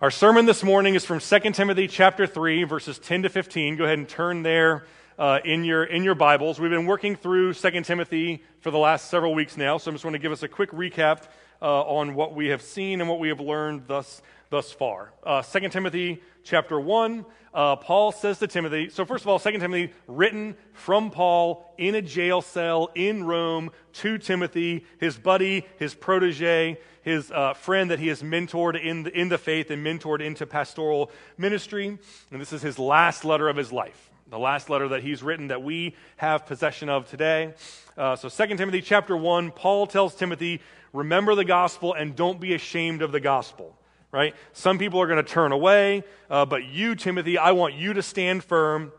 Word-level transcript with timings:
Our 0.00 0.12
sermon 0.12 0.46
this 0.46 0.62
morning 0.62 0.94
is 0.94 1.04
from 1.04 1.18
2 1.18 1.50
Timothy 1.50 1.88
chapter 1.88 2.24
3, 2.24 2.62
verses 2.62 3.00
10 3.00 3.24
to 3.24 3.28
15. 3.28 3.74
Go 3.74 3.82
ahead 3.82 3.98
and 3.98 4.08
turn 4.08 4.44
there 4.44 4.86
uh, 5.18 5.40
in, 5.44 5.64
your, 5.64 5.82
in 5.82 6.04
your 6.04 6.14
Bibles. 6.14 6.60
We've 6.60 6.70
been 6.70 6.86
working 6.86 7.16
through 7.16 7.54
2 7.54 7.80
Timothy 7.80 8.44
for 8.60 8.70
the 8.70 8.78
last 8.78 9.10
several 9.10 9.34
weeks 9.34 9.56
now, 9.56 9.76
so 9.76 9.90
I 9.90 9.94
just 9.94 10.04
want 10.04 10.14
to 10.14 10.20
give 10.20 10.30
us 10.30 10.44
a 10.44 10.48
quick 10.48 10.70
recap 10.70 11.24
uh, 11.60 11.82
on 11.82 12.14
what 12.14 12.32
we 12.32 12.46
have 12.46 12.62
seen 12.62 13.00
and 13.00 13.10
what 13.10 13.18
we 13.18 13.26
have 13.26 13.40
learned 13.40 13.88
thus, 13.88 14.22
thus 14.50 14.70
far. 14.70 15.12
Uh, 15.24 15.42
2 15.42 15.68
Timothy 15.68 16.22
chapter 16.44 16.78
1, 16.78 17.26
uh, 17.52 17.74
Paul 17.74 18.12
says 18.12 18.38
to 18.38 18.46
Timothy, 18.46 18.90
so 18.90 19.04
first 19.04 19.24
of 19.24 19.28
all, 19.28 19.40
2 19.40 19.50
Timothy, 19.50 19.92
written 20.06 20.54
from 20.74 21.10
Paul 21.10 21.74
in 21.76 21.96
a 21.96 22.02
jail 22.02 22.40
cell 22.40 22.90
in 22.94 23.24
Rome 23.24 23.70
to 23.94 24.16
Timothy, 24.18 24.84
his 25.00 25.18
buddy, 25.18 25.66
his 25.80 25.96
protege 25.96 26.78
his 27.08 27.30
uh, 27.30 27.54
friend 27.54 27.90
that 27.90 27.98
he 27.98 28.08
has 28.08 28.22
mentored 28.22 28.80
in 28.80 29.04
the, 29.04 29.18
in 29.18 29.28
the 29.30 29.38
faith 29.38 29.70
and 29.70 29.84
mentored 29.84 30.20
into 30.20 30.46
pastoral 30.46 31.10
ministry. 31.38 31.98
And 32.30 32.40
this 32.40 32.52
is 32.52 32.60
his 32.60 32.78
last 32.78 33.24
letter 33.24 33.48
of 33.48 33.56
his 33.56 33.72
life, 33.72 34.10
the 34.28 34.38
last 34.38 34.68
letter 34.68 34.88
that 34.88 35.02
he's 35.02 35.22
written 35.22 35.48
that 35.48 35.62
we 35.62 35.96
have 36.18 36.44
possession 36.44 36.88
of 36.88 37.08
today. 37.08 37.54
Uh, 37.96 38.14
so 38.14 38.28
2 38.28 38.56
Timothy 38.56 38.82
chapter 38.82 39.16
1, 39.16 39.52
Paul 39.52 39.86
tells 39.86 40.14
Timothy, 40.14 40.60
remember 40.92 41.34
the 41.34 41.46
gospel 41.46 41.94
and 41.94 42.14
don't 42.14 42.40
be 42.40 42.52
ashamed 42.52 43.00
of 43.00 43.10
the 43.10 43.20
gospel. 43.20 43.74
Right? 44.12 44.34
Some 44.52 44.78
people 44.78 45.00
are 45.00 45.06
going 45.06 45.22
to 45.22 45.30
turn 45.30 45.52
away, 45.52 46.04
uh, 46.30 46.44
but 46.46 46.64
you, 46.64 46.94
Timothy, 46.94 47.36
I 47.36 47.52
want 47.52 47.74
you 47.74 47.94
to 47.94 48.02
stand 48.02 48.44
firm. 48.44 48.92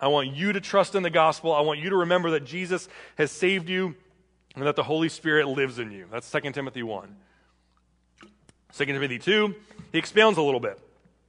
I 0.00 0.08
want 0.08 0.34
you 0.34 0.52
to 0.52 0.60
trust 0.60 0.94
in 0.94 1.02
the 1.02 1.10
gospel. 1.10 1.52
I 1.52 1.60
want 1.60 1.80
you 1.80 1.90
to 1.90 1.96
remember 1.96 2.30
that 2.32 2.44
Jesus 2.44 2.88
has 3.16 3.30
saved 3.32 3.68
you 3.68 3.96
and 4.54 4.64
that 4.66 4.76
the 4.76 4.82
Holy 4.82 5.08
Spirit 5.08 5.48
lives 5.48 5.78
in 5.78 5.90
you. 5.90 6.06
That's 6.10 6.30
2 6.30 6.40
Timothy 6.52 6.82
1. 6.82 7.16
2 8.78 8.84
Timothy 8.84 9.18
2, 9.18 9.54
he 9.90 9.98
expounds 9.98 10.38
a 10.38 10.42
little 10.42 10.60
bit, 10.60 10.78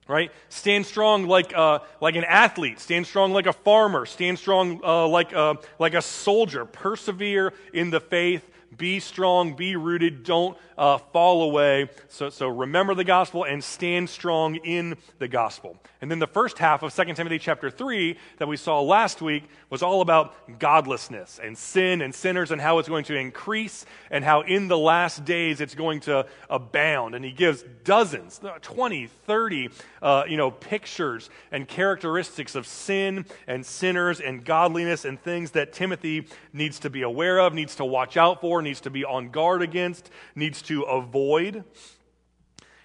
right? 0.08 0.32
Stand 0.50 0.86
strong 0.86 1.26
like, 1.28 1.52
uh, 1.56 1.80
like 2.00 2.16
an 2.16 2.24
athlete, 2.24 2.80
stand 2.80 3.08
strong 3.08 3.34
like 3.34 3.48
a 3.48 3.54
farmer, 3.54 4.06
stand 4.06 4.38
strong 4.38 4.80
uh, 4.84 5.08
like, 5.08 5.34
uh, 5.34 5.56
like 5.80 5.96
a 5.96 6.02
soldier, 6.02 6.66
persevere 6.66 7.54
in 7.74 7.90
the 7.90 8.00
faith, 8.00 8.48
be 8.78 9.00
strong, 9.00 9.56
be 9.56 9.76
rooted, 9.76 10.24
don't 10.24 10.58
uh, 10.78 10.98
fall 10.98 11.44
away. 11.44 11.90
So, 12.08 12.30
so 12.30 12.48
remember 12.48 12.96
the 12.96 13.04
gospel 13.04 13.44
and 13.44 13.64
stand 13.64 14.10
strong 14.10 14.56
in 14.56 14.96
the 15.18 15.28
gospel. 15.28 15.78
And 16.02 16.10
then 16.10 16.20
the 16.20 16.28
first 16.28 16.58
half 16.58 16.82
of 16.82 16.96
2 16.96 17.14
Timothy 17.14 17.40
chapter 17.40 17.70
3 17.70 18.18
that 18.38 18.48
we 18.48 18.56
saw 18.56 18.82
last 18.82 19.22
week 19.22 19.44
was 19.70 19.84
all 19.84 20.02
about 20.02 20.60
godlessness 20.60 21.40
and 21.44 21.58
sin 21.58 22.02
and 22.02 22.16
sinners 22.16 22.52
and 22.52 22.62
how 22.62 22.80
it's 22.80 22.88
going 22.88 23.04
to 23.06 23.16
increase 23.16 23.86
and 24.10 24.24
how 24.24 24.42
in 24.42 24.70
the 24.70 24.78
last 24.78 25.26
days 25.26 25.60
it's 25.60 25.76
going 25.76 26.00
to 26.02 26.26
abound. 26.50 27.16
And 27.16 27.26
he 27.26 27.32
gives 27.32 27.66
dozens, 27.84 28.40
20, 28.62 29.08
30, 29.08 29.70
uh, 30.02 30.24
you 30.28 30.38
know, 30.38 30.52
pictures 30.52 31.30
and 31.52 31.68
characteristics 31.68 32.56
of 32.56 32.66
sin 32.66 33.26
and 33.46 33.66
sinners 33.66 34.22
and 34.22 34.46
godliness 34.46 35.04
and 35.04 35.22
things 35.22 35.52
that 35.52 35.74
Timothy 35.74 36.28
needs 36.54 36.80
to 36.80 36.90
be 36.90 37.02
aware 37.02 37.40
of, 37.40 37.54
needs 37.54 37.76
to 37.76 37.86
watch 37.86 38.16
out 38.16 38.40
for, 38.40 38.59
needs 38.62 38.82
to 38.82 38.90
be 38.90 39.06
on 39.06 39.30
guard 39.30 39.62
against, 39.62 40.10
needs 40.36 40.62
to 40.64 40.84
avoid. 40.84 41.64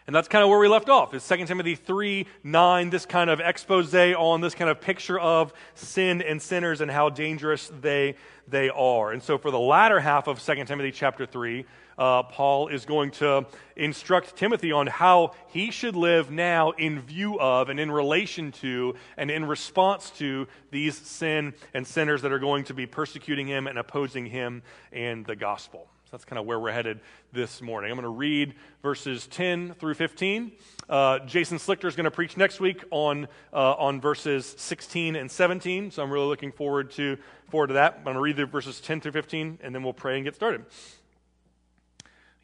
And 0.06 0.14
that's 0.14 0.28
kind 0.28 0.42
of 0.42 0.50
where 0.50 0.58
we 0.58 0.69
left 0.69 0.91
off. 0.91 1.14
Is 1.14 1.27
2 1.27 1.47
Timothy 1.47 1.75
3 1.75 2.27
9, 2.42 2.91
this 2.91 3.06
kind 3.06 3.31
of 3.31 3.41
expose 3.41 3.94
on 3.94 4.41
this 4.42 4.55
kind 4.55 4.70
of 4.70 4.81
picture 4.81 5.19
of 5.19 5.53
sin 5.75 6.20
and 6.20 6.41
sinners 6.42 6.83
and 6.83 6.91
how 6.91 7.08
dangerous 7.08 7.70
they, 7.81 8.16
they 8.47 8.69
are. 8.69 9.12
And 9.12 9.22
so 9.22 9.39
for 9.39 9.50
the 9.50 9.58
latter 9.58 10.00
half 10.00 10.27
of 10.27 10.42
2 10.42 10.64
Timothy 10.64 10.92
chapter 10.92 11.25
3, 11.25 11.64
uh, 11.98 12.25
Paul 12.25 12.69
is 12.69 12.84
going 12.84 13.11
to 13.12 13.47
instruct 13.77 14.37
Timothy 14.37 14.73
on 14.73 14.87
how 14.87 15.33
he 15.48 15.70
should 15.70 15.97
live 15.97 16.31
now 16.31 16.70
in 16.73 17.00
view 17.00 17.39
of 17.41 17.69
and 17.69 17.78
in 17.78 17.91
relation 17.91 18.53
to 18.53 18.95
and 19.17 19.31
in 19.31 19.45
response 19.45 20.11
to 20.19 20.47
these 20.70 20.97
sin 20.97 21.55
and 21.72 21.87
sinners 21.87 22.22
that 22.22 22.33
are 22.33 22.39
going 22.39 22.65
to 22.65 22.75
be 22.75 22.87
persecuting 22.87 23.47
him 23.47 23.67
and 23.67 23.78
opposing 23.78 24.27
him 24.27 24.62
and 24.93 25.25
the 25.27 25.37
gospel. 25.37 25.88
That's 26.15 26.25
kind 26.25 26.38
of 26.38 26.47
where 26.47 26.60
we're 26.60 26.71
headed 26.71 27.00
this 27.32 27.60
morning. 27.60 27.91
I'm 27.91 27.97
going 27.97 28.05
to 28.05 28.09
read 28.09 28.55
verses 28.82 29.26
10 29.26 29.75
through 29.75 29.94
15. 29.94 30.53
Uh, 30.88 31.19
Jason 31.19 31.59
Slichter 31.59 31.87
is 31.87 31.97
going 31.97 32.05
to 32.05 32.11
preach 32.12 32.37
next 32.37 32.61
week 32.61 32.84
on, 32.93 33.26
uh, 33.53 33.72
on 33.72 34.00
verses 34.00 34.55
16 34.56 35.16
and 35.16 35.28
17, 35.28 35.91
so 35.91 36.05
I'm 36.05 36.12
really 36.12 36.28
looking 36.28 36.53
forward 36.53 36.93
to, 36.93 37.19
forward 37.50 37.66
to 37.66 37.75
that. 37.75 37.97
I'm 37.99 38.05
going 38.05 38.15
to 38.15 38.22
read 38.22 38.37
the 38.37 38.47
verses 38.47 38.81
10 38.81 39.00
through 39.00 39.11
15, 39.11 39.59
and 39.61 39.75
then 39.75 39.82
we'll 39.82 39.93
pray 39.93 40.15
and 40.15 40.25
get 40.25 40.37
started. 40.37 40.65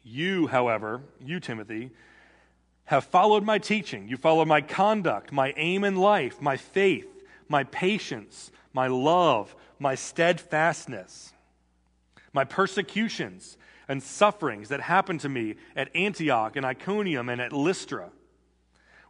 You, 0.03 0.47
however, 0.47 1.01
you, 1.23 1.39
Timothy, 1.39 1.91
have 2.85 3.05
followed 3.05 3.43
my 3.43 3.57
teaching. 3.57 4.07
You 4.07 4.17
followed 4.17 4.47
my 4.47 4.61
conduct, 4.61 5.31
my 5.31 5.53
aim 5.55 5.83
in 5.83 5.95
life, 5.95 6.41
my 6.41 6.57
faith, 6.57 7.07
my 7.47 7.63
patience, 7.65 8.51
my 8.73 8.87
love, 8.87 9.55
my 9.79 9.95
steadfastness, 9.95 11.33
my 12.33 12.43
persecutions 12.43 13.57
and 13.87 14.01
sufferings 14.01 14.69
that 14.69 14.81
happened 14.81 15.19
to 15.21 15.29
me 15.29 15.55
at 15.75 15.93
Antioch 15.95 16.55
and 16.55 16.65
Iconium 16.65 17.29
and 17.29 17.41
at 17.41 17.51
Lystra, 17.51 18.09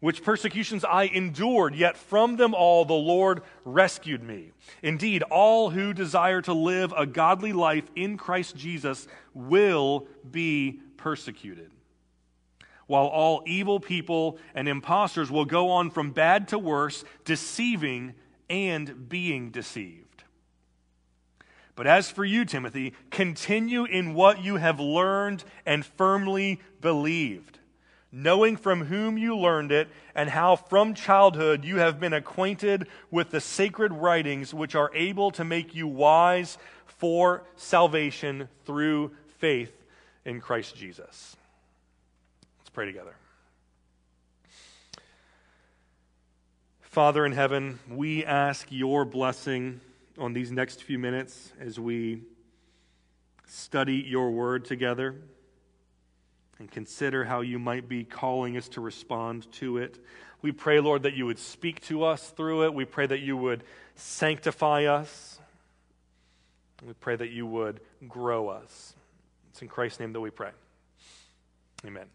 which 0.01 0.23
persecutions 0.23 0.83
I 0.83 1.03
endured, 1.03 1.75
yet 1.75 1.95
from 1.95 2.35
them 2.35 2.53
all 2.53 2.83
the 2.83 2.93
Lord 2.93 3.43
rescued 3.63 4.21
me. 4.21 4.51
Indeed, 4.83 5.23
all 5.23 5.69
who 5.69 5.93
desire 5.93 6.41
to 6.41 6.53
live 6.53 6.91
a 6.97 7.05
godly 7.05 7.53
life 7.53 7.89
in 7.95 8.17
Christ 8.17 8.55
Jesus 8.57 9.07
will 9.33 10.07
be 10.29 10.81
persecuted. 10.97 11.71
While 12.87 13.05
all 13.05 13.43
evil 13.45 13.79
people 13.79 14.37
and 14.53 14.67
impostors 14.67 15.31
will 15.31 15.45
go 15.45 15.69
on 15.69 15.91
from 15.91 16.11
bad 16.11 16.49
to 16.49 16.59
worse, 16.59 17.05
deceiving 17.23 18.15
and 18.49 19.07
being 19.07 19.51
deceived. 19.51 20.23
But 21.75 21.87
as 21.87 22.11
for 22.11 22.25
you, 22.25 22.43
Timothy, 22.43 22.93
continue 23.11 23.85
in 23.85 24.13
what 24.13 24.43
you 24.43 24.57
have 24.57 24.79
learned 24.79 25.43
and 25.65 25.85
firmly 25.85 26.59
believed, 26.81 27.59
knowing 28.11 28.57
from 28.57 28.85
whom 28.85 29.17
you 29.17 29.37
learned 29.37 29.71
it, 29.71 29.87
and 30.13 30.29
how 30.29 30.55
from 30.55 30.93
childhood 30.93 31.63
you 31.63 31.77
have 31.77 31.99
been 31.99 32.13
acquainted 32.13 32.87
with 33.09 33.31
the 33.31 33.39
sacred 33.39 33.93
writings 33.93 34.53
which 34.53 34.75
are 34.75 34.91
able 34.93 35.31
to 35.31 35.43
make 35.43 35.73
you 35.73 35.87
wise 35.87 36.57
for 36.85 37.43
salvation 37.55 38.49
through 38.65 39.11
faith 39.37 39.73
in 40.25 40.41
Christ 40.41 40.75
Jesus. 40.75 41.35
Let's 42.59 42.69
pray 42.69 42.85
together. 42.85 43.15
Father 46.81 47.25
in 47.25 47.31
heaven, 47.31 47.79
we 47.89 48.25
ask 48.25 48.67
your 48.69 49.05
blessing 49.05 49.79
on 50.17 50.33
these 50.33 50.51
next 50.51 50.83
few 50.83 50.99
minutes 50.99 51.53
as 51.57 51.79
we 51.79 52.21
study 53.47 53.95
your 53.95 54.31
word 54.31 54.65
together 54.65 55.15
and 56.61 56.69
consider 56.69 57.25
how 57.25 57.41
you 57.41 57.57
might 57.57 57.89
be 57.89 58.03
calling 58.03 58.55
us 58.55 58.67
to 58.69 58.81
respond 58.81 59.51
to 59.51 59.79
it. 59.79 59.97
We 60.43 60.51
pray, 60.51 60.79
Lord, 60.79 61.03
that 61.03 61.15
you 61.15 61.25
would 61.25 61.39
speak 61.39 61.81
to 61.87 62.03
us 62.03 62.29
through 62.29 62.65
it. 62.65 62.73
We 62.75 62.85
pray 62.85 63.07
that 63.07 63.19
you 63.19 63.35
would 63.35 63.63
sanctify 63.95 64.85
us. 64.85 65.39
We 66.85 66.93
pray 66.93 67.15
that 67.15 67.31
you 67.31 67.47
would 67.47 67.79
grow 68.07 68.49
us. 68.49 68.93
It's 69.49 69.63
in 69.63 69.69
Christ's 69.69 70.01
name 70.01 70.13
that 70.13 70.19
we 70.19 70.29
pray. 70.29 70.51
Amen. 71.83 72.05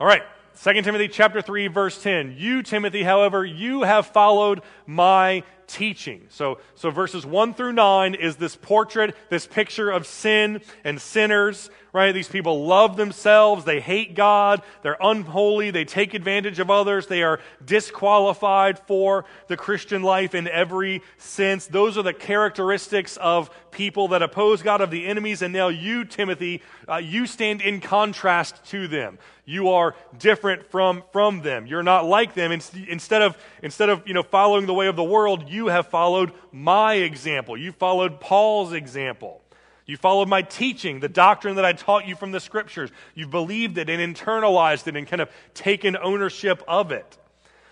All 0.00 0.06
right. 0.06 0.22
2 0.62 0.80
Timothy 0.80 1.08
chapter 1.08 1.42
3 1.42 1.66
verse 1.66 2.02
10. 2.02 2.34
You 2.38 2.62
Timothy, 2.62 3.02
however, 3.02 3.44
you 3.44 3.82
have 3.82 4.06
followed 4.06 4.62
my 4.86 5.42
teaching. 5.72 6.26
So, 6.28 6.58
so 6.74 6.90
verses 6.90 7.24
1 7.24 7.54
through 7.54 7.72
9 7.72 8.14
is 8.14 8.36
this 8.36 8.56
portrait, 8.56 9.14
this 9.28 9.46
picture 9.46 9.90
of 9.90 10.06
sin 10.06 10.60
and 10.84 11.00
sinners, 11.00 11.70
right? 11.92 12.12
These 12.12 12.28
people 12.28 12.66
love 12.66 12.96
themselves, 12.96 13.64
they 13.64 13.80
hate 13.80 14.14
God, 14.14 14.62
they're 14.82 14.96
unholy, 15.00 15.70
they 15.70 15.84
take 15.84 16.14
advantage 16.14 16.58
of 16.58 16.70
others, 16.70 17.06
they 17.06 17.22
are 17.22 17.40
disqualified 17.64 18.78
for 18.78 19.24
the 19.48 19.56
Christian 19.56 20.02
life 20.02 20.34
in 20.34 20.46
every 20.48 21.02
sense. 21.18 21.66
Those 21.66 21.98
are 21.98 22.02
the 22.02 22.12
characteristics 22.12 23.16
of 23.16 23.50
people 23.70 24.08
that 24.08 24.22
oppose 24.22 24.62
God, 24.62 24.80
of 24.80 24.90
the 24.90 25.06
enemies, 25.06 25.42
and 25.42 25.52
now 25.52 25.68
you, 25.68 26.04
Timothy, 26.04 26.62
uh, 26.88 26.96
you 26.96 27.26
stand 27.26 27.60
in 27.60 27.80
contrast 27.80 28.64
to 28.66 28.88
them. 28.88 29.18
You 29.44 29.70
are 29.70 29.96
different 30.16 30.70
from, 30.70 31.02
from 31.10 31.42
them. 31.42 31.66
You're 31.66 31.82
not 31.82 32.06
like 32.06 32.34
them. 32.34 32.52
Instead 32.52 33.22
of, 33.22 33.36
instead 33.64 33.88
of 33.88 34.06
you 34.06 34.14
know, 34.14 34.22
following 34.22 34.66
the 34.66 34.74
way 34.74 34.86
of 34.86 34.94
the 34.94 35.02
world, 35.02 35.48
you 35.48 35.59
have 35.66 35.88
followed 35.88 36.32
my 36.52 36.94
example. 36.94 37.56
You 37.56 37.72
followed 37.72 38.20
Paul's 38.20 38.72
example. 38.72 39.40
You 39.86 39.96
followed 39.96 40.28
my 40.28 40.42
teaching, 40.42 41.00
the 41.00 41.08
doctrine 41.08 41.56
that 41.56 41.64
I 41.64 41.72
taught 41.72 42.06
you 42.06 42.14
from 42.14 42.30
the 42.30 42.38
scriptures. 42.38 42.90
You've 43.14 43.30
believed 43.30 43.76
it 43.76 43.90
and 43.90 44.14
internalized 44.14 44.86
it 44.86 44.96
and 44.96 45.06
kind 45.06 45.20
of 45.20 45.28
taken 45.52 45.96
ownership 45.96 46.62
of 46.68 46.92
it. 46.92 47.18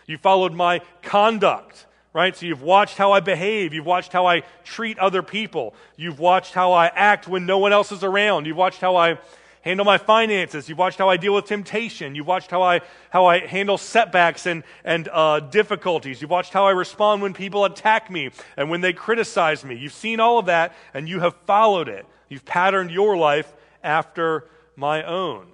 You 0.06 0.18
followed 0.18 0.52
my 0.52 0.80
conduct, 1.02 1.86
right? 2.12 2.34
So 2.34 2.46
you've 2.46 2.62
watched 2.62 2.96
how 2.96 3.12
I 3.12 3.20
behave. 3.20 3.72
You've 3.72 3.86
watched 3.86 4.12
how 4.12 4.26
I 4.26 4.42
treat 4.64 4.98
other 4.98 5.22
people. 5.22 5.74
You've 5.96 6.18
watched 6.18 6.54
how 6.54 6.72
I 6.72 6.86
act 6.86 7.28
when 7.28 7.46
no 7.46 7.58
one 7.58 7.72
else 7.72 7.92
is 7.92 8.02
around. 8.02 8.46
You've 8.46 8.56
watched 8.56 8.80
how 8.80 8.96
I 8.96 9.18
handle 9.62 9.84
my 9.84 9.98
finances. 9.98 10.68
You've 10.68 10.78
watched 10.78 10.98
how 10.98 11.08
I 11.08 11.16
deal 11.16 11.34
with 11.34 11.46
temptation. 11.46 12.14
You've 12.14 12.26
watched 12.26 12.50
how 12.50 12.62
I, 12.62 12.80
how 13.10 13.26
I 13.26 13.46
handle 13.46 13.78
setbacks 13.78 14.46
and, 14.46 14.62
and 14.84 15.08
uh, 15.12 15.40
difficulties. 15.40 16.20
You've 16.20 16.30
watched 16.30 16.52
how 16.52 16.66
I 16.66 16.70
respond 16.70 17.22
when 17.22 17.34
people 17.34 17.64
attack 17.64 18.10
me 18.10 18.30
and 18.56 18.70
when 18.70 18.80
they 18.80 18.92
criticize 18.92 19.64
me. 19.64 19.74
You've 19.74 19.92
seen 19.92 20.20
all 20.20 20.38
of 20.38 20.46
that 20.46 20.74
and 20.94 21.08
you 21.08 21.20
have 21.20 21.34
followed 21.46 21.88
it. 21.88 22.06
You've 22.28 22.44
patterned 22.44 22.90
your 22.90 23.16
life 23.16 23.52
after 23.82 24.44
my 24.76 25.02
own. 25.02 25.46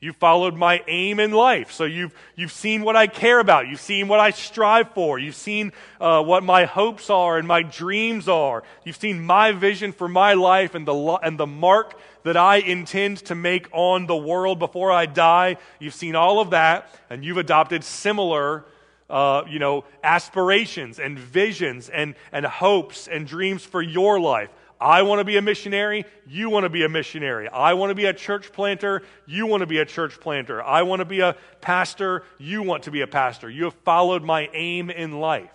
You 0.00 0.12
followed 0.12 0.54
my 0.54 0.82
aim 0.86 1.18
in 1.18 1.32
life. 1.32 1.72
So 1.72 1.84
you've, 1.84 2.14
you've 2.36 2.52
seen 2.52 2.82
what 2.82 2.94
I 2.94 3.08
care 3.08 3.40
about. 3.40 3.66
You've 3.66 3.80
seen 3.80 4.06
what 4.06 4.20
I 4.20 4.30
strive 4.30 4.92
for. 4.92 5.18
You've 5.18 5.34
seen 5.34 5.72
uh, 6.00 6.22
what 6.22 6.44
my 6.44 6.66
hopes 6.66 7.10
are 7.10 7.36
and 7.36 7.48
my 7.48 7.62
dreams 7.62 8.28
are. 8.28 8.62
You've 8.84 8.96
seen 8.96 9.20
my 9.20 9.50
vision 9.50 9.90
for 9.90 10.08
my 10.08 10.34
life 10.34 10.76
and 10.76 10.86
the, 10.86 10.94
and 10.94 11.36
the 11.36 11.48
mark 11.48 11.98
that 12.22 12.36
I 12.36 12.56
intend 12.56 13.18
to 13.26 13.34
make 13.34 13.68
on 13.72 14.06
the 14.06 14.16
world 14.16 14.60
before 14.60 14.92
I 14.92 15.06
die. 15.06 15.56
You've 15.80 15.94
seen 15.94 16.14
all 16.14 16.40
of 16.40 16.50
that, 16.50 16.88
and 17.10 17.24
you've 17.24 17.38
adopted 17.38 17.82
similar 17.82 18.64
uh, 19.10 19.42
you 19.48 19.58
know, 19.58 19.84
aspirations 20.04 20.98
and 20.98 21.18
visions 21.18 21.88
and, 21.88 22.14
and 22.30 22.44
hopes 22.44 23.08
and 23.08 23.26
dreams 23.26 23.64
for 23.64 23.80
your 23.80 24.20
life. 24.20 24.50
I 24.80 25.02
want 25.02 25.18
to 25.18 25.24
be 25.24 25.36
a 25.36 25.42
missionary. 25.42 26.04
You 26.26 26.50
want 26.50 26.64
to 26.64 26.68
be 26.68 26.84
a 26.84 26.88
missionary. 26.88 27.48
I 27.48 27.74
want 27.74 27.90
to 27.90 27.94
be 27.94 28.04
a 28.04 28.12
church 28.12 28.52
planter. 28.52 29.02
You 29.26 29.46
want 29.46 29.62
to 29.62 29.66
be 29.66 29.78
a 29.78 29.84
church 29.84 30.20
planter. 30.20 30.62
I 30.62 30.82
want 30.82 31.00
to 31.00 31.04
be 31.04 31.20
a 31.20 31.36
pastor. 31.60 32.22
You 32.38 32.62
want 32.62 32.84
to 32.84 32.90
be 32.90 33.00
a 33.00 33.06
pastor. 33.06 33.50
You 33.50 33.64
have 33.64 33.74
followed 33.74 34.22
my 34.22 34.48
aim 34.52 34.90
in 34.90 35.18
life. 35.18 35.50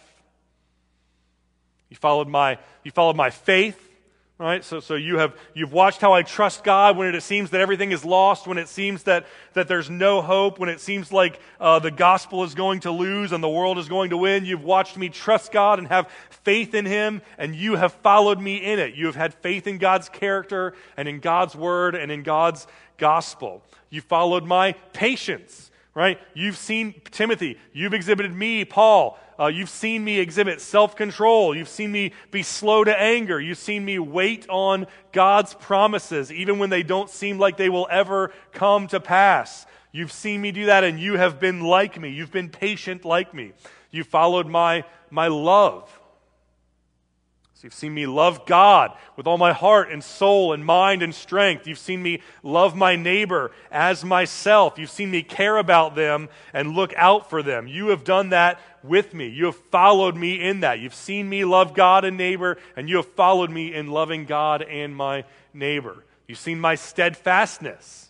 You 1.90 1.96
followed 1.96 2.28
my, 2.28 2.58
you 2.84 2.92
followed 2.92 3.16
my 3.16 3.30
faith. 3.30 3.93
Right? 4.40 4.64
So, 4.64 4.80
so 4.80 4.96
you 4.96 5.20
have, 5.20 5.38
you've 5.54 5.74
watched 5.74 6.02
how 6.02 6.14
I 6.14 6.24
trust 6.24 6.64
God 6.64 6.98
when 6.98 7.14
it 7.14 7.22
seems 7.22 7.52
that 7.52 7.62
everything 7.62 7.92
is 7.92 8.04
lost, 8.04 8.48
when 8.48 8.58
it 8.58 8.68
seems 8.68 9.04
that, 9.04 9.28
that 9.54 9.68
there's 9.68 9.92
no 9.92 10.24
hope, 10.24 10.58
when 10.58 10.70
it 10.70 10.82
seems 10.82 11.12
like 11.12 11.40
uh, 11.60 11.78
the 11.78 11.92
gospel 11.92 12.44
is 12.44 12.56
going 12.56 12.80
to 12.82 12.92
lose 12.92 13.32
and 13.32 13.44
the 13.44 13.50
world 13.50 13.78
is 13.78 13.88
going 13.88 14.10
to 14.10 14.18
win. 14.18 14.44
You've 14.44 14.64
watched 14.64 14.98
me 14.98 15.10
trust 15.10 15.52
God 15.52 15.78
and 15.78 15.88
have 15.88 16.12
faith 16.32 16.74
in 16.74 16.86
Him, 16.86 17.22
and 17.38 17.56
you 17.56 17.76
have 17.76 17.94
followed 17.94 18.42
me 18.42 18.58
in 18.58 18.80
it. 18.80 18.96
You 18.96 19.06
have 19.06 19.16
had 19.16 19.36
faith 19.36 19.68
in 19.68 19.78
God's 19.78 20.10
character 20.10 20.74
and 20.98 21.08
in 21.08 21.20
God's 21.20 21.56
word 21.56 21.94
and 21.94 22.12
in 22.12 22.24
God's 22.24 22.66
gospel. 22.98 23.64
You 23.92 24.02
followed 24.02 24.46
my 24.46 24.72
patience 24.94 25.70
right? 25.96 26.20
You've 26.34 26.58
seen 26.58 26.96
Timothy. 27.12 27.60
You've 27.72 27.94
exhibited 27.94 28.34
me, 28.34 28.66
Paul. 28.66 29.20
Uh, 29.40 29.48
you've 29.48 29.70
seen 29.70 30.04
me 30.04 30.20
exhibit 30.20 30.62
self 30.62 30.96
control. 30.96 31.56
You've 31.56 31.70
seen 31.70 31.92
me 31.92 32.14
be 32.32 32.44
slow 32.44 32.84
to 32.84 33.00
anger. 33.00 33.40
You've 33.40 33.58
seen 33.58 33.84
me 33.84 34.00
wait 34.00 34.48
on 34.50 34.88
God's 35.12 35.54
promises, 35.54 36.32
even 36.32 36.60
when 36.60 36.70
they 36.70 36.84
don't 36.84 37.10
seem 37.10 37.40
like 37.40 37.58
they 37.58 37.70
will 37.70 37.88
ever 37.90 38.32
come 38.52 38.88
to 38.88 39.00
pass. 39.00 39.66
You've 39.92 40.12
seen 40.12 40.42
me 40.42 40.52
do 40.52 40.68
that, 40.68 40.84
and 40.84 41.00
you 41.00 41.18
have 41.18 41.40
been 41.40 41.62
like 41.62 42.00
me. 42.00 42.10
You've 42.10 42.32
been 42.32 42.50
patient 42.50 43.06
like 43.06 43.34
me. 43.34 43.54
You 43.92 44.04
followed 44.04 44.48
my, 44.48 44.86
my 45.12 45.28
love. 45.28 46.00
You've 47.64 47.74
seen 47.74 47.94
me 47.94 48.06
love 48.06 48.46
God 48.46 48.92
with 49.16 49.26
all 49.26 49.38
my 49.38 49.54
heart 49.54 49.90
and 49.90 50.04
soul 50.04 50.52
and 50.52 50.66
mind 50.66 51.02
and 51.02 51.16
strength. 51.16 51.66
You've 51.66 51.80
seen 51.80 52.04
me 52.04 52.22
love 52.44 52.76
my 52.76 52.98
neighbor 52.98 53.52
as 53.72 54.04
myself. 54.04 54.78
You've 54.78 54.90
seen 54.90 55.10
me 55.10 55.24
care 55.24 55.58
about 55.58 55.96
them 55.96 56.28
and 56.54 56.76
look 56.76 56.94
out 56.98 57.30
for 57.30 57.42
them. 57.42 57.68
You 57.68 57.88
have 57.88 58.04
done 58.04 58.30
that 58.30 58.60
with 58.84 59.14
me. 59.14 59.30
You 59.30 59.46
have 59.46 59.56
followed 59.56 60.18
me 60.18 60.42
in 60.42 60.60
that. 60.60 60.80
You've 60.80 60.94
seen 60.94 61.30
me 61.30 61.46
love 61.46 61.74
God 61.74 62.04
and 62.04 62.18
neighbor, 62.18 62.58
and 62.76 62.90
you 62.90 62.98
have 62.98 63.08
followed 63.14 63.50
me 63.50 63.74
in 63.74 63.88
loving 63.88 64.26
God 64.26 64.62
and 64.62 64.94
my 64.94 65.24
neighbor. 65.54 66.04
You've 66.28 66.40
seen 66.40 66.60
my 66.60 66.76
steadfastness. 66.76 68.10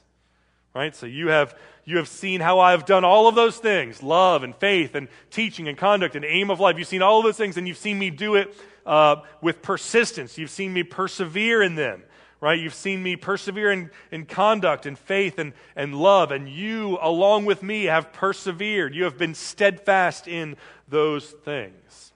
Right? 0.74 0.96
So 0.96 1.06
you 1.06 1.28
have 1.28 1.56
you 1.86 1.98
have 1.98 2.08
seen 2.08 2.40
how 2.40 2.60
I 2.60 2.72
have 2.72 2.86
done 2.86 3.04
all 3.04 3.28
of 3.28 3.36
those 3.36 3.58
things 3.58 4.02
love 4.02 4.44
and 4.44 4.56
faith 4.56 4.96
and 4.96 5.10
teaching 5.30 5.68
and 5.68 5.78
conduct 5.78 6.16
and 6.16 6.26
aim 6.26 6.50
of 6.50 6.60
life. 6.60 6.78
You've 6.80 6.88
seen 6.88 7.02
all 7.02 7.20
of 7.20 7.26
those 7.26 7.38
things, 7.38 7.58
and 7.58 7.68
you've 7.68 7.78
seen 7.78 8.00
me 8.00 8.10
do 8.10 8.36
it 8.36 8.56
uh, 8.86 9.18
with 9.42 9.62
persistence. 9.62 10.38
You've 10.38 10.50
seen 10.50 10.74
me 10.74 10.84
persevere 10.84 11.62
in 11.62 11.76
them, 11.76 12.04
right? 12.42 12.60
You've 12.60 12.74
seen 12.74 13.02
me 13.02 13.16
persevere 13.16 13.72
in, 13.72 13.90
in 14.12 14.26
conduct 14.26 14.86
and 14.86 14.98
faith 14.98 15.40
and, 15.40 15.54
and 15.76 15.96
love. 15.96 16.32
And 16.32 16.50
you, 16.50 16.98
along 17.02 17.46
with 17.46 17.64
me, 17.64 17.86
have 17.86 18.14
persevered. 18.14 18.94
You 18.94 19.06
have 19.06 19.18
been 19.18 19.36
steadfast 19.36 20.28
in 20.28 20.58
those 20.88 21.32
things. 21.32 22.14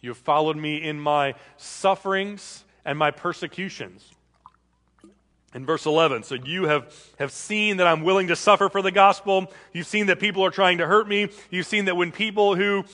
You 0.00 0.10
have 0.10 0.18
followed 0.18 0.56
me 0.56 0.76
in 0.76 0.98
my 0.98 1.34
sufferings 1.56 2.64
and 2.84 2.98
my 2.98 3.10
persecutions. 3.10 4.10
In 5.52 5.66
verse 5.66 5.84
11, 5.84 6.22
so 6.22 6.36
you 6.36 6.64
have, 6.64 6.94
have 7.18 7.32
seen 7.32 7.78
that 7.78 7.86
I'm 7.88 8.02
willing 8.02 8.28
to 8.28 8.36
suffer 8.36 8.68
for 8.68 8.82
the 8.82 8.92
gospel. 8.92 9.52
You've 9.72 9.88
seen 9.88 10.06
that 10.06 10.20
people 10.20 10.44
are 10.44 10.50
trying 10.50 10.78
to 10.78 10.86
hurt 10.86 11.08
me. 11.08 11.28
You've 11.50 11.66
seen 11.66 11.86
that 11.86 11.96
when 11.96 12.12
people 12.12 12.54
who 12.54 12.84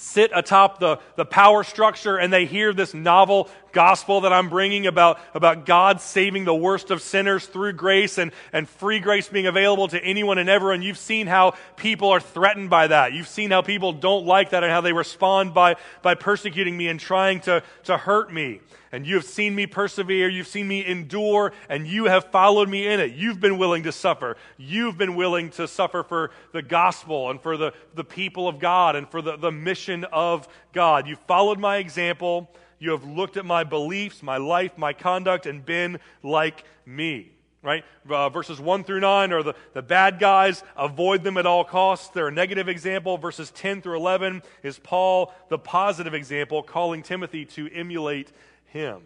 sit 0.00 0.30
atop 0.32 0.78
the, 0.78 1.00
the 1.16 1.24
power 1.24 1.64
structure 1.64 2.16
and 2.18 2.32
they 2.32 2.46
hear 2.46 2.72
this 2.72 2.94
novel 2.94 3.50
gospel 3.72 4.22
that 4.22 4.32
I'm 4.32 4.48
bringing 4.48 4.86
about, 4.86 5.20
about 5.34 5.66
God 5.66 6.00
saving 6.00 6.44
the 6.44 6.54
worst 6.54 6.90
of 6.90 7.02
sinners 7.02 7.46
through 7.46 7.74
grace 7.74 8.18
and, 8.18 8.32
and 8.52 8.68
free 8.68 9.00
grace 9.00 9.28
being 9.28 9.46
available 9.46 9.88
to 9.88 10.02
anyone 10.02 10.38
and 10.38 10.48
everyone. 10.48 10.82
You've 10.82 10.98
seen 10.98 11.26
how 11.26 11.54
people 11.76 12.10
are 12.10 12.20
threatened 12.20 12.70
by 12.70 12.88
that. 12.88 13.12
You've 13.12 13.28
seen 13.28 13.50
how 13.50 13.62
people 13.62 13.92
don't 13.92 14.26
like 14.26 14.50
that 14.50 14.62
and 14.62 14.72
how 14.72 14.80
they 14.80 14.92
respond 14.92 15.54
by, 15.54 15.76
by 16.02 16.14
persecuting 16.14 16.76
me 16.76 16.88
and 16.88 16.98
trying 16.98 17.40
to, 17.40 17.62
to 17.84 17.96
hurt 17.96 18.32
me 18.32 18.60
and 18.92 19.06
you 19.06 19.16
have 19.16 19.24
seen 19.24 19.54
me 19.54 19.66
persevere, 19.66 20.28
you've 20.28 20.46
seen 20.46 20.66
me 20.66 20.84
endure, 20.84 21.52
and 21.68 21.86
you 21.86 22.06
have 22.06 22.26
followed 22.26 22.68
me 22.68 22.86
in 22.86 23.00
it. 23.00 23.12
You've 23.12 23.40
been 23.40 23.58
willing 23.58 23.82
to 23.82 23.92
suffer. 23.92 24.36
You've 24.56 24.96
been 24.96 25.14
willing 25.14 25.50
to 25.50 25.68
suffer 25.68 26.02
for 26.02 26.30
the 26.52 26.62
gospel 26.62 27.30
and 27.30 27.40
for 27.40 27.56
the, 27.56 27.72
the 27.94 28.04
people 28.04 28.48
of 28.48 28.58
God 28.58 28.96
and 28.96 29.08
for 29.08 29.20
the, 29.20 29.36
the 29.36 29.52
mission 29.52 30.04
of 30.04 30.48
God. 30.72 31.06
You 31.06 31.16
followed 31.26 31.58
my 31.58 31.76
example. 31.76 32.50
You 32.78 32.92
have 32.92 33.04
looked 33.04 33.36
at 33.36 33.44
my 33.44 33.64
beliefs, 33.64 34.22
my 34.22 34.36
life, 34.36 34.78
my 34.78 34.92
conduct, 34.92 35.46
and 35.46 35.64
been 35.64 35.98
like 36.22 36.64
me. 36.86 37.32
Right? 37.60 37.84
Uh, 38.08 38.28
verses 38.28 38.60
1 38.60 38.84
through 38.84 39.00
9 39.00 39.32
are 39.32 39.42
the, 39.42 39.54
the 39.74 39.82
bad 39.82 40.20
guys. 40.20 40.62
Avoid 40.76 41.24
them 41.24 41.36
at 41.36 41.44
all 41.44 41.64
costs. 41.64 42.08
They're 42.08 42.28
a 42.28 42.32
negative 42.32 42.68
example. 42.68 43.18
Verses 43.18 43.50
10 43.50 43.82
through 43.82 43.96
11 43.96 44.42
is 44.62 44.78
Paul, 44.78 45.34
the 45.48 45.58
positive 45.58 46.14
example, 46.14 46.62
calling 46.62 47.02
Timothy 47.02 47.44
to 47.46 47.68
emulate 47.72 48.30
him. 48.66 49.02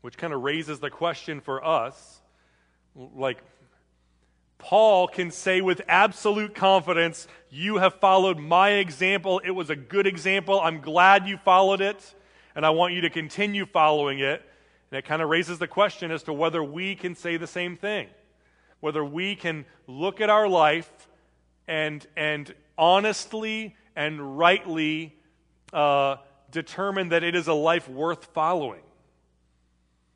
Which 0.00 0.18
kind 0.18 0.32
of 0.32 0.42
raises 0.42 0.80
the 0.80 0.90
question 0.90 1.40
for 1.40 1.64
us 1.64 2.20
like, 3.14 3.38
Paul 4.60 5.08
can 5.08 5.30
say 5.30 5.60
with 5.60 5.80
absolute 5.88 6.54
confidence, 6.54 7.26
You 7.50 7.78
have 7.78 7.94
followed 7.94 8.38
my 8.38 8.70
example. 8.72 9.40
It 9.40 9.50
was 9.50 9.70
a 9.70 9.76
good 9.76 10.06
example. 10.06 10.60
I'm 10.60 10.80
glad 10.80 11.26
you 11.26 11.38
followed 11.38 11.80
it, 11.80 12.14
and 12.54 12.64
I 12.64 12.70
want 12.70 12.94
you 12.94 13.00
to 13.00 13.10
continue 13.10 13.66
following 13.66 14.20
it. 14.20 14.42
And 14.90 14.98
it 14.98 15.04
kind 15.04 15.22
of 15.22 15.28
raises 15.28 15.58
the 15.58 15.66
question 15.66 16.10
as 16.10 16.22
to 16.24 16.32
whether 16.32 16.62
we 16.62 16.94
can 16.94 17.14
say 17.14 17.36
the 17.36 17.46
same 17.46 17.76
thing. 17.76 18.08
Whether 18.80 19.04
we 19.04 19.34
can 19.34 19.64
look 19.86 20.20
at 20.20 20.30
our 20.30 20.48
life 20.48 21.08
and, 21.66 22.06
and 22.16 22.54
honestly 22.76 23.76
and 23.96 24.38
rightly 24.38 25.16
uh, 25.72 26.16
determine 26.50 27.10
that 27.10 27.22
it 27.24 27.34
is 27.34 27.48
a 27.48 27.54
life 27.54 27.88
worth 27.88 28.26
following. 28.26 28.82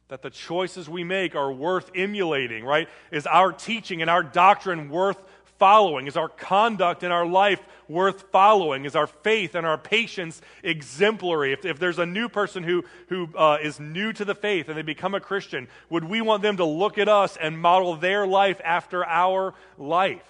That 0.08 0.22
the 0.22 0.30
choices 0.30 0.88
we 0.88 1.02
make 1.02 1.34
are 1.34 1.52
worth 1.52 1.90
emulating, 1.94 2.64
right? 2.64 2.88
Is 3.10 3.26
our 3.26 3.52
teaching 3.52 4.02
and 4.02 4.10
our 4.10 4.22
doctrine 4.22 4.90
worth 4.90 5.18
following? 5.58 6.06
Is 6.06 6.16
our 6.16 6.28
conduct 6.28 7.02
in 7.02 7.10
our 7.10 7.26
life 7.26 7.60
worth 7.88 8.22
following? 8.30 8.84
Is 8.84 8.96
our 8.96 9.06
faith 9.06 9.54
and 9.54 9.66
our 9.66 9.78
patience 9.78 10.42
exemplary? 10.62 11.52
If, 11.52 11.64
if 11.64 11.78
there's 11.78 11.98
a 11.98 12.06
new 12.06 12.28
person 12.28 12.62
who, 12.62 12.84
who 13.08 13.28
uh, 13.36 13.58
is 13.62 13.80
new 13.80 14.12
to 14.12 14.24
the 14.24 14.34
faith 14.34 14.68
and 14.68 14.76
they 14.76 14.82
become 14.82 15.14
a 15.14 15.20
Christian, 15.20 15.68
would 15.88 16.04
we 16.04 16.20
want 16.20 16.42
them 16.42 16.58
to 16.58 16.64
look 16.64 16.98
at 16.98 17.08
us 17.08 17.36
and 17.36 17.58
model 17.58 17.96
their 17.96 18.26
life 18.26 18.60
after 18.64 19.04
our 19.06 19.54
life? 19.78 20.22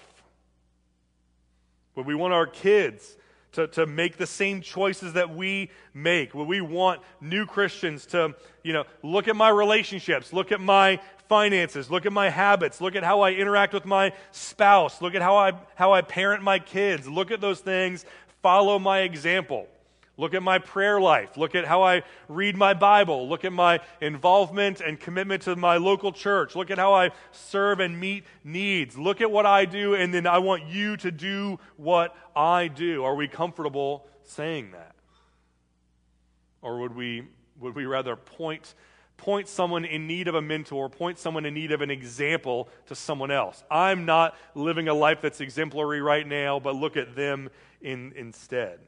Would 1.95 2.05
we 2.05 2.15
want 2.15 2.33
our 2.33 2.47
kids 2.47 3.17
to, 3.55 3.67
to 3.67 3.85
make 3.85 4.17
the 4.17 4.27
same 4.27 4.61
choices 4.61 5.13
that 5.13 5.35
we 5.35 5.69
make? 5.93 6.33
We 6.33 6.61
want 6.61 7.01
new 7.19 7.45
Christians 7.45 8.05
to, 8.07 8.35
you 8.63 8.73
know, 8.73 8.85
look 9.03 9.27
at 9.27 9.35
my 9.35 9.49
relationships, 9.49 10.31
look 10.31 10.51
at 10.51 10.61
my 10.61 10.99
finances, 11.27 11.89
look 11.89 12.05
at 12.05 12.13
my 12.13 12.29
habits, 12.29 12.79
look 12.79 12.95
at 12.95 13.03
how 13.03 13.21
I 13.21 13.31
interact 13.31 13.73
with 13.73 13.85
my 13.85 14.13
spouse, 14.31 15.01
look 15.01 15.15
at 15.15 15.21
how 15.21 15.35
I, 15.35 15.53
how 15.75 15.93
I 15.93 16.01
parent 16.01 16.43
my 16.43 16.59
kids, 16.59 17.07
look 17.07 17.31
at 17.31 17.41
those 17.41 17.59
things, 17.59 18.05
follow 18.41 18.79
my 18.79 18.99
example. 18.99 19.67
Look 20.17 20.33
at 20.33 20.41
my 20.41 20.59
prayer 20.59 20.99
life. 21.01 21.35
Look 21.35 21.55
at 21.55 21.65
how 21.65 21.83
I 21.83 22.03
read 22.29 22.55
my 22.55 22.73
Bible. 22.73 23.27
Look 23.27 23.43
at 23.43 23.51
my 23.51 23.81
involvement 23.99 24.79
and 24.79 24.97
commitment 24.97 25.43
to 25.43 25.55
my 25.57 25.75
local 25.77 26.13
church. 26.13 26.55
Look 26.55 26.71
at 26.71 26.77
how 26.77 26.93
I 26.93 27.11
serve 27.31 27.81
and 27.81 27.99
meet 27.99 28.23
needs. 28.43 28.97
Look 28.97 29.19
at 29.19 29.29
what 29.29 29.45
I 29.45 29.65
do, 29.65 29.93
and 29.93 30.13
then 30.13 30.25
I 30.25 30.37
want 30.37 30.67
you 30.67 30.95
to 30.97 31.11
do 31.11 31.59
what 31.75 32.15
I 32.35 32.69
do. 32.69 33.03
Are 33.03 33.15
we 33.15 33.27
comfortable 33.27 34.05
saying 34.23 34.71
that? 34.71 34.95
Or 36.61 36.79
would 36.79 36.95
we, 36.95 37.27
would 37.59 37.75
we 37.75 37.85
rather 37.85 38.15
point 38.15 38.73
point 39.17 39.47
someone 39.47 39.85
in 39.85 40.07
need 40.07 40.27
of 40.27 40.35
a 40.35 40.41
mentor, 40.41 40.89
point 40.89 41.17
someone 41.17 41.45
in 41.45 41.53
need 41.53 41.71
of 41.71 41.81
an 41.81 41.89
example 41.89 42.67
to 42.87 42.95
someone 42.95 43.31
else. 43.31 43.63
I'm 43.71 44.05
not 44.05 44.35
living 44.55 44.89
a 44.89 44.93
life 44.93 45.21
that's 45.21 45.39
exemplary 45.39 46.01
right 46.01 46.27
now, 46.27 46.59
but 46.59 46.75
look 46.75 46.97
at 46.97 47.15
them 47.15 47.49
in, 47.81 48.13
instead. 48.15 48.79